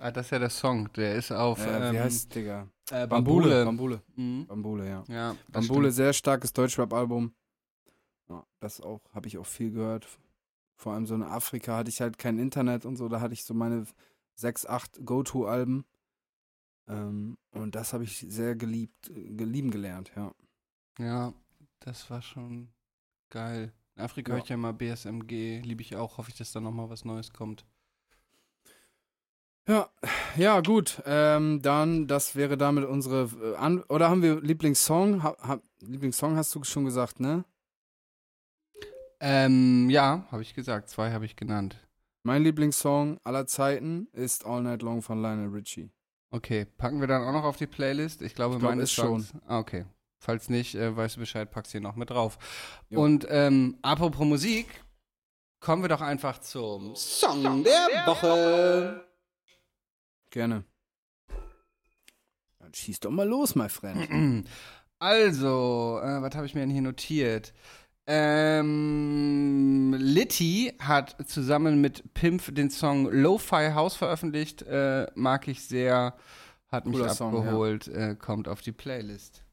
[0.00, 1.64] Ah, das ist ja der Song, der ist auf.
[1.64, 2.68] Äh, wie ähm, heißt Digga?
[2.90, 3.64] Äh, Bambule.
[3.64, 4.02] Bambule.
[4.16, 4.46] Mhm.
[4.46, 5.04] Bambule, ja.
[5.08, 7.32] ja Bambule, sehr starkes Deutschrap-Album.
[8.28, 10.08] Ja, das auch, habe ich auch viel gehört.
[10.76, 13.44] Vor allem so in Afrika hatte ich halt kein Internet und so, da hatte ich
[13.44, 13.86] so meine
[14.34, 15.84] sechs, acht Go-To-Alben.
[16.88, 20.32] Ähm, und das habe ich sehr geliebt, gelieben gelernt, ja.
[20.98, 21.32] Ja,
[21.80, 22.68] das war schon
[23.30, 23.72] geil.
[23.96, 24.36] In Afrika ja.
[24.36, 27.32] höre ich ja mal BSMG, liebe ich auch, hoffe ich, dass da nochmal was Neues
[27.32, 27.64] kommt.
[29.66, 29.88] Ja,
[30.36, 31.02] ja, gut.
[31.06, 33.30] Ähm, dann, das wäre damit unsere.
[33.42, 35.22] Äh, An oder haben wir Lieblingssong?
[35.22, 37.44] Ha ha Lieblingssong hast du schon gesagt, ne?
[39.20, 40.90] Ähm, ja, habe ich gesagt.
[40.90, 41.78] Zwei habe ich genannt.
[42.24, 45.90] Mein Lieblingssong aller Zeiten ist All Night Long von Lionel Richie.
[46.34, 48.20] Okay, packen wir dann auch noch auf die Playlist?
[48.20, 49.24] Ich glaube, ich glaub, meine ist schon.
[49.46, 49.84] Ah, okay.
[50.18, 52.38] Falls nicht, äh, weißt du Bescheid, packst du hier noch mit drauf.
[52.88, 53.02] Jo.
[53.02, 54.66] Und ähm, apropos Musik,
[55.60, 59.06] kommen wir doch einfach zum Song der Woche.
[60.30, 60.64] Gerne.
[62.58, 64.48] Dann schieß doch mal los, my friend.
[65.00, 67.52] Also, äh, was habe ich mir denn hier notiert?
[68.06, 74.62] Ähm, Litty hat zusammen mit Pimp den Song Lo-Fi House veröffentlicht.
[74.62, 76.14] Äh, mag ich sehr.
[76.68, 77.84] Hat mich Cooler abgeholt.
[77.84, 78.10] Song, ja.
[78.10, 79.44] äh, kommt auf die Playlist.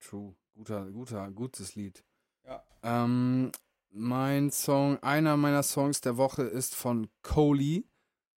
[0.00, 0.34] True.
[0.54, 2.02] Guter, guter, gutes Lied.
[2.46, 2.62] Ja.
[2.82, 3.52] Ähm,
[3.90, 7.84] mein Song, einer meiner Songs der Woche ist von Coley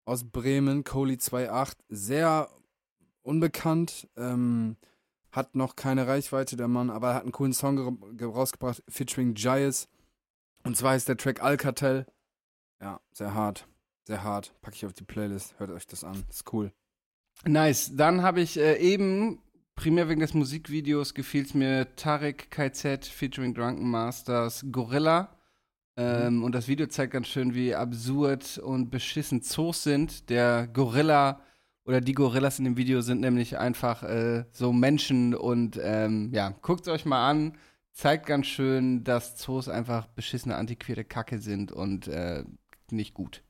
[0.05, 2.49] aus Bremen, Coley 2.8, sehr
[3.21, 4.77] unbekannt, ähm,
[5.31, 9.87] hat noch keine Reichweite, der Mann, aber er hat einen coolen Song rausgebracht, featuring Giles.
[10.63, 12.05] Und zwar ist der Track Alcatel.
[12.81, 13.67] Ja, sehr hart,
[14.05, 14.53] sehr hart.
[14.61, 16.71] Packe ich auf die Playlist, hört euch das an, ist cool.
[17.45, 19.41] Nice, dann habe ich äh, eben,
[19.75, 25.35] primär wegen des Musikvideos, gefiel es mir Tarek KZ featuring Drunken Masters Gorilla.
[25.95, 26.43] Ähm, mhm.
[26.43, 30.29] Und das Video zeigt ganz schön, wie absurd und beschissen Zoos sind.
[30.29, 31.41] Der Gorilla
[31.89, 36.53] oder die Gorillas in dem Video sind nämlich einfach äh, so Menschen und ähm, ja,
[36.61, 37.57] guckt euch mal an.
[37.93, 42.43] Zeigt ganz schön, dass Zoos einfach beschissene antiquierte Kacke sind und äh,
[42.91, 43.41] nicht gut.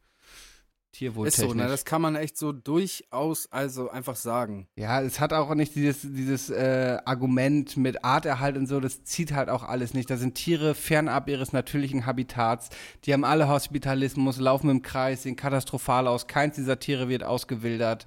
[0.91, 1.45] Tierwohltechnisch.
[1.45, 1.67] Ist so, ne?
[1.67, 4.67] Das kann man echt so durchaus also einfach sagen.
[4.75, 9.33] Ja, es hat auch nicht dieses, dieses äh, Argument mit Arterhalt und so, das zieht
[9.33, 10.09] halt auch alles nicht.
[10.09, 12.69] Da sind Tiere fernab ihres natürlichen Habitats.
[13.05, 16.27] Die haben alle Hospitalismus, laufen im Kreis, sehen katastrophal aus.
[16.27, 18.05] Keins dieser Tiere wird ausgewildert.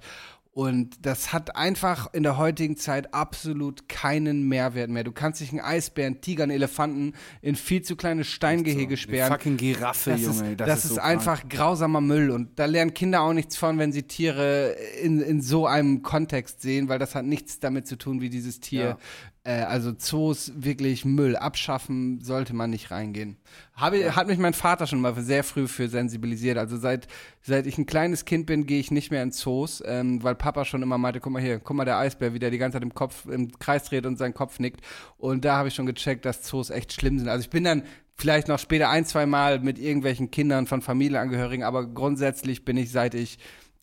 [0.55, 5.03] Und das hat einfach in der heutigen Zeit absolut keinen Mehrwert mehr.
[5.03, 9.31] Du kannst dich einen Eisbären, Tiger, einen Elefanten in viel zu kleine Steingehege so, sperren.
[9.31, 10.51] fucking Giraffe, das Junge.
[10.51, 11.53] Ist, das, das ist, ist so einfach krank.
[11.53, 12.29] grausamer Müll.
[12.29, 16.61] Und da lernen Kinder auch nichts von, wenn sie Tiere in, in so einem Kontext
[16.61, 18.97] sehen, weil das hat nichts damit zu tun, wie dieses Tier
[19.45, 23.37] Äh, also Zoos wirklich Müll abschaffen, sollte man nicht reingehen.
[23.75, 24.15] Habe, ja.
[24.15, 26.57] Hat mich mein Vater schon mal sehr früh für sensibilisiert.
[26.57, 27.07] Also seit,
[27.41, 30.63] seit ich ein kleines Kind bin, gehe ich nicht mehr in Zoos, ähm, weil Papa
[30.63, 32.83] schon immer meinte, guck mal hier, guck mal der Eisbär, wie der die ganze Zeit
[32.83, 34.81] im Kopf, im Kreis dreht und seinen Kopf nickt.
[35.17, 37.27] Und da habe ich schon gecheckt, dass Zoos echt schlimm sind.
[37.27, 37.83] Also ich bin dann
[38.15, 42.91] vielleicht noch später ein, zwei Mal mit irgendwelchen Kindern von Familienangehörigen, aber grundsätzlich bin ich,
[42.91, 43.39] seit ich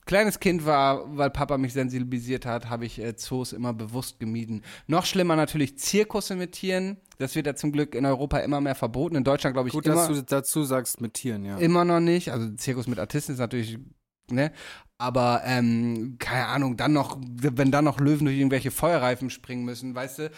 [0.07, 4.63] kleines Kind war, weil Papa mich sensibilisiert hat, habe ich äh, Zoos immer bewusst gemieden.
[4.87, 6.97] Noch schlimmer natürlich Zirkusse mit Tieren.
[7.19, 9.17] Das wird ja zum Glück in Europa immer mehr verboten.
[9.17, 9.95] In Deutschland glaube ich Gut, immer.
[9.95, 11.59] dass du dazu sagst mit Tieren, ja.
[11.59, 12.33] Immer noch nicht.
[12.33, 13.79] Also Zirkus mit Artisten ist natürlich
[14.33, 14.53] ne?
[14.99, 19.95] Aber ähm, keine Ahnung, dann noch, wenn dann noch Löwen durch irgendwelche Feuerreifen springen müssen,
[19.95, 20.31] weißt du?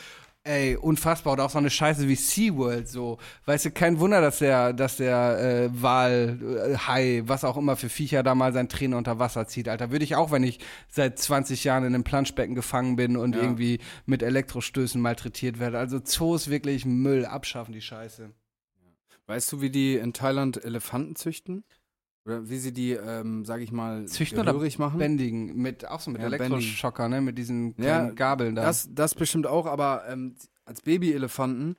[0.45, 1.35] Ey, unfassbar.
[1.35, 3.19] Oder auch so eine Scheiße wie SeaWorld, so.
[3.45, 7.77] Weißt du, kein Wunder, dass der, dass der äh, Wal, äh, Hai, was auch immer
[7.77, 9.93] für Viecher da mal sein Trainer unter Wasser zieht, Alter.
[9.93, 13.43] Würde ich auch, wenn ich seit 20 Jahren in einem Planschbecken gefangen bin und ja.
[13.43, 15.79] irgendwie mit Elektrostößen malträtiert werde.
[15.79, 18.33] Also Zoos wirklich Müll abschaffen, die Scheiße.
[19.27, 21.63] Weißt du, wie die in Thailand Elefanten züchten?
[22.25, 24.99] Oder wie sie die, ähm, sag ich mal, Züchten oder machen?
[24.99, 28.63] bändigen, mit, auch so mit ja, Elektroschocker, ne, mit diesen ja, Gabeln da.
[28.63, 31.77] Das, das bestimmt auch, aber ähm, als Babyelefanten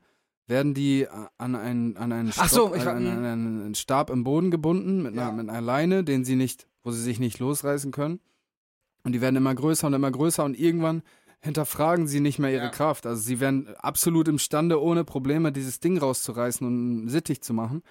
[0.47, 4.51] werden die an einen, an einen, Stock, so, an, an, an einen Stab im Boden
[4.51, 5.29] gebunden, mit, ja.
[5.29, 8.19] einer, mit einer Leine, den sie nicht, wo sie sich nicht losreißen können.
[9.05, 11.03] Und die werden immer größer und immer größer und irgendwann
[11.41, 12.69] hinterfragen sie nicht mehr ihre ja.
[12.69, 13.05] Kraft.
[13.05, 17.83] Also sie werden absolut imstande, ohne Probleme dieses Ding rauszureißen und sittig zu machen.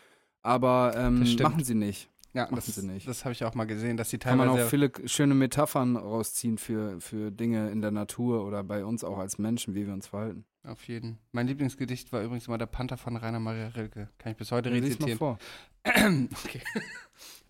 [0.43, 2.12] Aber ähm, machen sie nicht.
[2.35, 3.07] Ja, Machen das, nicht.
[3.07, 4.47] Das habe ich auch mal gesehen, dass die teilweise.
[4.47, 8.87] Kann man auch viele schöne Metaphern rausziehen für, für Dinge in der Natur oder bei
[8.87, 10.47] uns auch als Menschen, wie wir uns verhalten.
[10.64, 11.18] Auf jeden.
[11.33, 14.09] Mein Lieblingsgedicht war übrigens immer der Panther von Rainer Maria Rilke.
[14.16, 15.11] Kann ich bis heute ja, rezitieren.
[15.11, 15.39] Mal vor.
[15.85, 16.62] okay.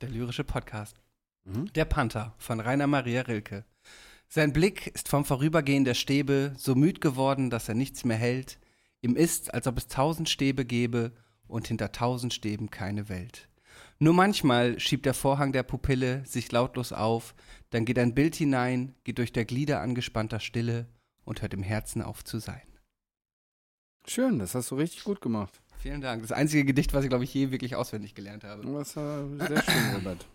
[0.00, 0.96] Der lyrische Podcast.
[1.44, 1.72] Mhm.
[1.74, 3.64] Der Panther von Rainer Maria Rilke.
[4.28, 8.58] Sein Blick ist vom Vorübergehen der Stäbe so müd geworden, dass er nichts mehr hält.
[9.00, 11.12] Ihm ist, als ob es tausend Stäbe gäbe
[11.46, 13.48] und hinter tausend Stäben keine Welt.
[14.02, 17.36] Nur manchmal schiebt der Vorhang der Pupille sich lautlos auf,
[17.70, 20.88] dann geht ein Bild hinein, geht durch der Glieder angespannter Stille
[21.24, 22.62] und hört im Herzen auf zu sein.
[24.04, 25.62] Schön, das hast du richtig gut gemacht.
[25.78, 26.22] Vielen Dank.
[26.22, 28.62] Das einzige Gedicht, was ich, glaube ich, je wirklich auswendig gelernt habe.
[28.62, 30.26] Das war sehr schön, Robert.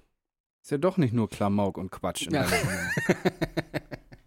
[0.63, 2.47] Ist ja doch nicht nur Klamauk und Quatsch in ja.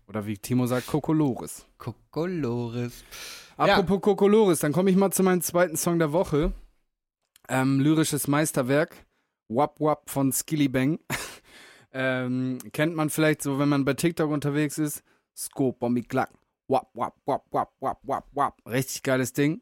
[0.07, 1.65] Oder wie Timo sagt, Kokolores.
[1.79, 3.05] Kokolores.
[3.57, 4.01] Apropos ja.
[4.01, 6.53] Kokolores, dann komme ich mal zu meinem zweiten Song der Woche.
[7.49, 9.07] Ähm, lyrisches Meisterwerk.
[9.51, 11.01] Wap Wap von Skilly Bang.
[11.93, 15.03] ähm, kennt man vielleicht so, wenn man bei TikTok unterwegs ist.
[15.37, 16.31] Scope, Bombi, Klack.
[16.69, 18.67] Wap, wap, wap, wap, wap, wap, wap.
[18.67, 19.61] Richtig geiles Ding.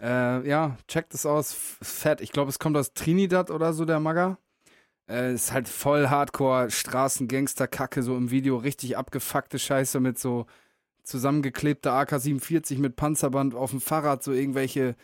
[0.00, 1.52] Äh, ja, checkt es aus.
[1.52, 2.22] Fett.
[2.22, 4.38] Ich glaube, es kommt aus Trinidad oder so, der Magger.
[5.06, 8.56] Äh, ist halt voll Hardcore, Straßengangster-Kacke, so im Video.
[8.56, 10.46] Richtig abgefuckte Scheiße mit so
[11.02, 14.96] zusammengeklebter AK-47 mit Panzerband auf dem Fahrrad, so irgendwelche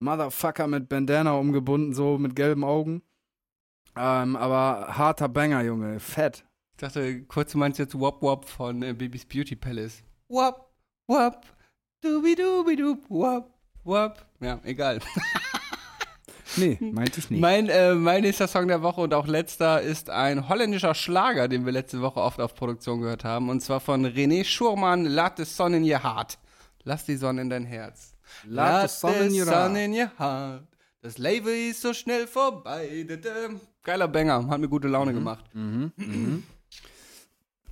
[0.00, 3.02] Motherfucker mit Bandana umgebunden, so mit gelben Augen.
[4.00, 6.00] Ähm, aber harter Banger, Junge.
[6.00, 6.44] Fett.
[6.72, 10.02] Ich dachte, kurz du meinst jetzt Wop Wop von äh, Baby's Beauty Palace.
[10.28, 10.72] Wop,
[11.06, 11.44] Wop,
[12.00, 13.52] dubi dubi dub, Wop,
[13.84, 14.24] Wop.
[14.40, 15.00] Ja, egal.
[16.56, 17.40] nee, meinte ich nicht.
[17.40, 21.66] Mein, äh, mein nächster Song der Woche und auch letzter ist ein holländischer Schlager, den
[21.66, 23.50] wir letzte Woche oft auf Produktion gehört haben.
[23.50, 26.38] Und zwar von René Schurmann, Laat de Sonne in ihr Hart.
[26.84, 28.14] Lass die Sonne in dein Herz.
[28.44, 30.69] Laat de Sonne in ihr Hart.
[31.02, 33.06] Das Leben ist so schnell vorbei.
[33.82, 35.16] Geiler Banger, hat mir gute Laune mhm.
[35.16, 35.44] gemacht.
[35.54, 35.92] Mhm.
[35.96, 36.42] Mhm.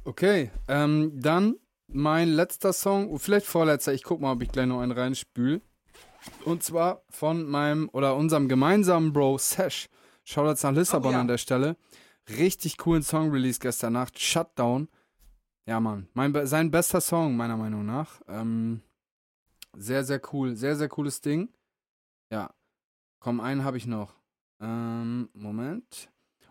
[0.04, 1.56] Okay, ähm, dann
[1.88, 5.60] mein letzter Song, vielleicht vorletzter, ich guck mal, ob ich gleich noch einen reinspül.
[6.44, 9.88] Und zwar von meinem oder unserem gemeinsamen Bro Sash.
[10.24, 11.20] Shoutouts nach Lissabon oh, ja.
[11.20, 11.76] an der Stelle.
[12.28, 14.18] Richtig coolen Song release gestern Nacht.
[14.18, 14.88] Shutdown.
[15.66, 16.08] Ja, Mann.
[16.14, 18.20] Mein, sein bester Song, meiner Meinung nach.
[18.28, 18.82] Ähm,
[19.74, 20.56] sehr, sehr cool.
[20.56, 21.48] Sehr, sehr cooles Ding.
[22.30, 22.50] Ja.
[23.20, 24.14] Komm, einen habe ich noch.
[24.60, 26.10] Ähm, Moment.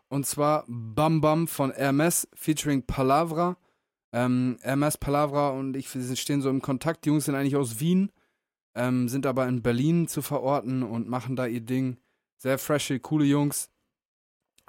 [0.09, 3.57] Und zwar Bam Bam von Hermes featuring Palavra.
[4.13, 7.03] Ähm, Hermes, Palavra und ich stehen so im Kontakt.
[7.03, 8.11] Die Jungs sind eigentlich aus Wien,
[8.73, 11.97] ähm, sind aber in Berlin zu verorten und machen da ihr Ding.
[12.37, 13.69] Sehr freshe, coole Jungs.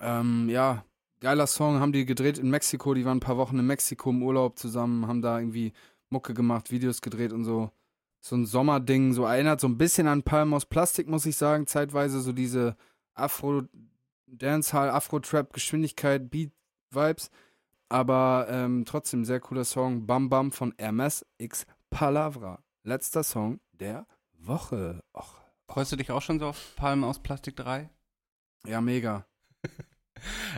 [0.00, 0.84] Ähm, ja,
[1.20, 2.94] geiler Song, haben die gedreht in Mexiko.
[2.94, 5.72] Die waren ein paar Wochen in Mexiko im Urlaub zusammen, haben da irgendwie
[6.10, 7.70] Mucke gemacht, Videos gedreht und so
[8.20, 11.66] so ein Sommerding, so erinnert so ein bisschen an Palm aus Plastik, muss ich sagen,
[11.66, 12.76] zeitweise so diese
[13.14, 13.62] Afro
[14.26, 16.52] Dancehall, Afro Trap Geschwindigkeit, Beat
[16.90, 17.30] Vibes,
[17.88, 22.62] aber ähm, trotzdem sehr cooler Song Bam Bam von Hermes X Palavra.
[22.84, 25.02] Letzter Song der Woche.
[25.14, 25.34] Och.
[25.66, 27.90] Freust du dich auch schon so auf Palm aus Plastik 3?
[28.66, 29.26] Ja, mega.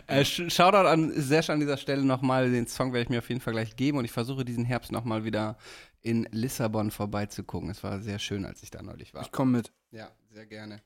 [0.07, 2.49] Äh, Shoutout an Sesh an dieser Stelle nochmal.
[2.49, 4.91] Den Song werde ich mir auf jeden Fall gleich geben und ich versuche diesen Herbst
[4.91, 5.55] nochmal wieder
[6.01, 7.69] in Lissabon vorbeizugucken.
[7.69, 9.21] Es war sehr schön, als ich da neulich war.
[9.21, 9.71] Ich komme mit.
[9.91, 10.81] Ja, sehr gerne.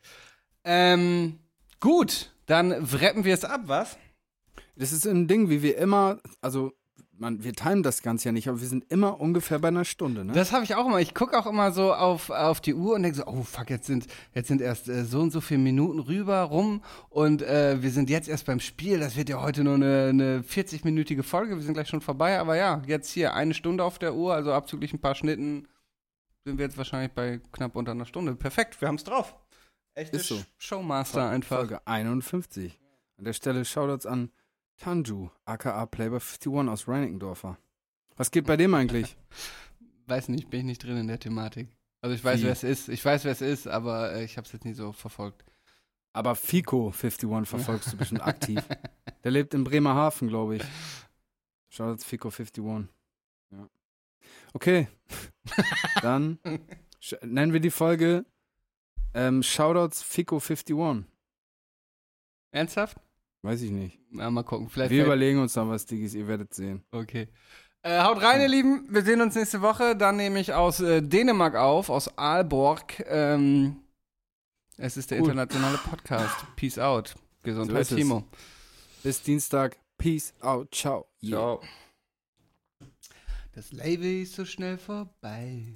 [0.64, 1.40] Ähm,
[1.80, 3.98] gut, dann wrappen wir es ab, was?
[4.76, 6.74] Das ist ein Ding, wie wir immer, also
[7.18, 10.26] man, wir timen das Ganze ja nicht, aber wir sind immer ungefähr bei einer Stunde,
[10.26, 10.34] ne?
[10.34, 11.00] Das habe ich auch immer.
[11.00, 13.88] Ich gucke auch immer so auf, auf die Uhr und denke so, oh fuck, jetzt
[13.88, 17.92] sind, jetzt sind erst äh, so und so viele Minuten rüber rum und äh, wir
[17.92, 19.00] sind jetzt erst beim Spiel.
[19.00, 21.56] Das wird ja heute nur eine, eine 40-minütige Folge.
[21.56, 24.52] Wir sind gleich schon vorbei, aber ja, jetzt hier eine Stunde auf der Uhr, also
[24.52, 25.68] abzüglich ein paar Schnitten,
[26.44, 28.36] sind wir jetzt wahrscheinlich bei knapp unter einer Stunde.
[28.36, 29.36] Perfekt, wir haben es drauf.
[29.96, 30.42] Echte Ist so.
[30.58, 31.58] Showmaster Folge, einfach.
[31.58, 32.80] Folge 51.
[33.18, 34.30] An der Stelle Shoutouts an
[34.78, 37.58] Tanju, aka Playboy 51 aus Reinickendorfer.
[38.18, 39.18] Was geht bei dem eigentlich?
[40.08, 41.70] weiß nicht, bin ich nicht drin in der Thematik.
[42.02, 42.46] Also ich weiß, Wie?
[42.46, 42.90] wer es ist.
[42.90, 45.44] Ich weiß, wer es ist, aber äh, ich habe es jetzt nie so verfolgt.
[46.14, 48.62] Aber Fico 51 verfolgst du bestimmt aktiv.
[49.24, 50.64] Der lebt in Bremerhaven, glaube ich.
[51.70, 52.88] Shoutouts Fico 51.
[53.52, 53.70] Ja.
[54.54, 54.88] Okay.
[56.02, 56.40] Dann
[57.22, 58.26] nennen wir die Folge
[59.14, 61.06] ähm, Shoutouts Fico 51.
[62.52, 62.98] Ernsthaft?
[63.45, 63.99] Weiß ich nicht.
[64.11, 64.69] Na, mal gucken.
[64.69, 66.85] Vielleicht Wir fällt- überlegen uns da was, Diggis, ihr werdet sehen.
[66.93, 67.29] Okay.
[67.83, 68.87] Äh, haut rein, ihr Lieben.
[68.91, 69.97] Wir sehen uns nächste Woche.
[69.97, 73.03] Dann nehme ich aus äh, Dänemark auf, aus Aalborg.
[73.07, 73.77] Ähm,
[74.77, 75.25] es ist der Cool.
[75.29, 76.37] internationale Podcast.
[76.57, 77.15] Peace out.
[77.43, 77.97] Gesundheit, ist es.
[77.97, 78.25] Timo.
[79.03, 79.79] Bis Dienstag.
[79.97, 80.75] Peace out.
[80.75, 81.07] Ciao.
[81.23, 81.59] Yeah.
[83.55, 85.75] Das Label ist so schnell vorbei.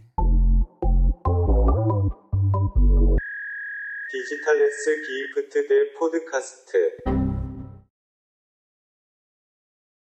[4.11, 7.18] 디지털 S 기프트 대 포드카스트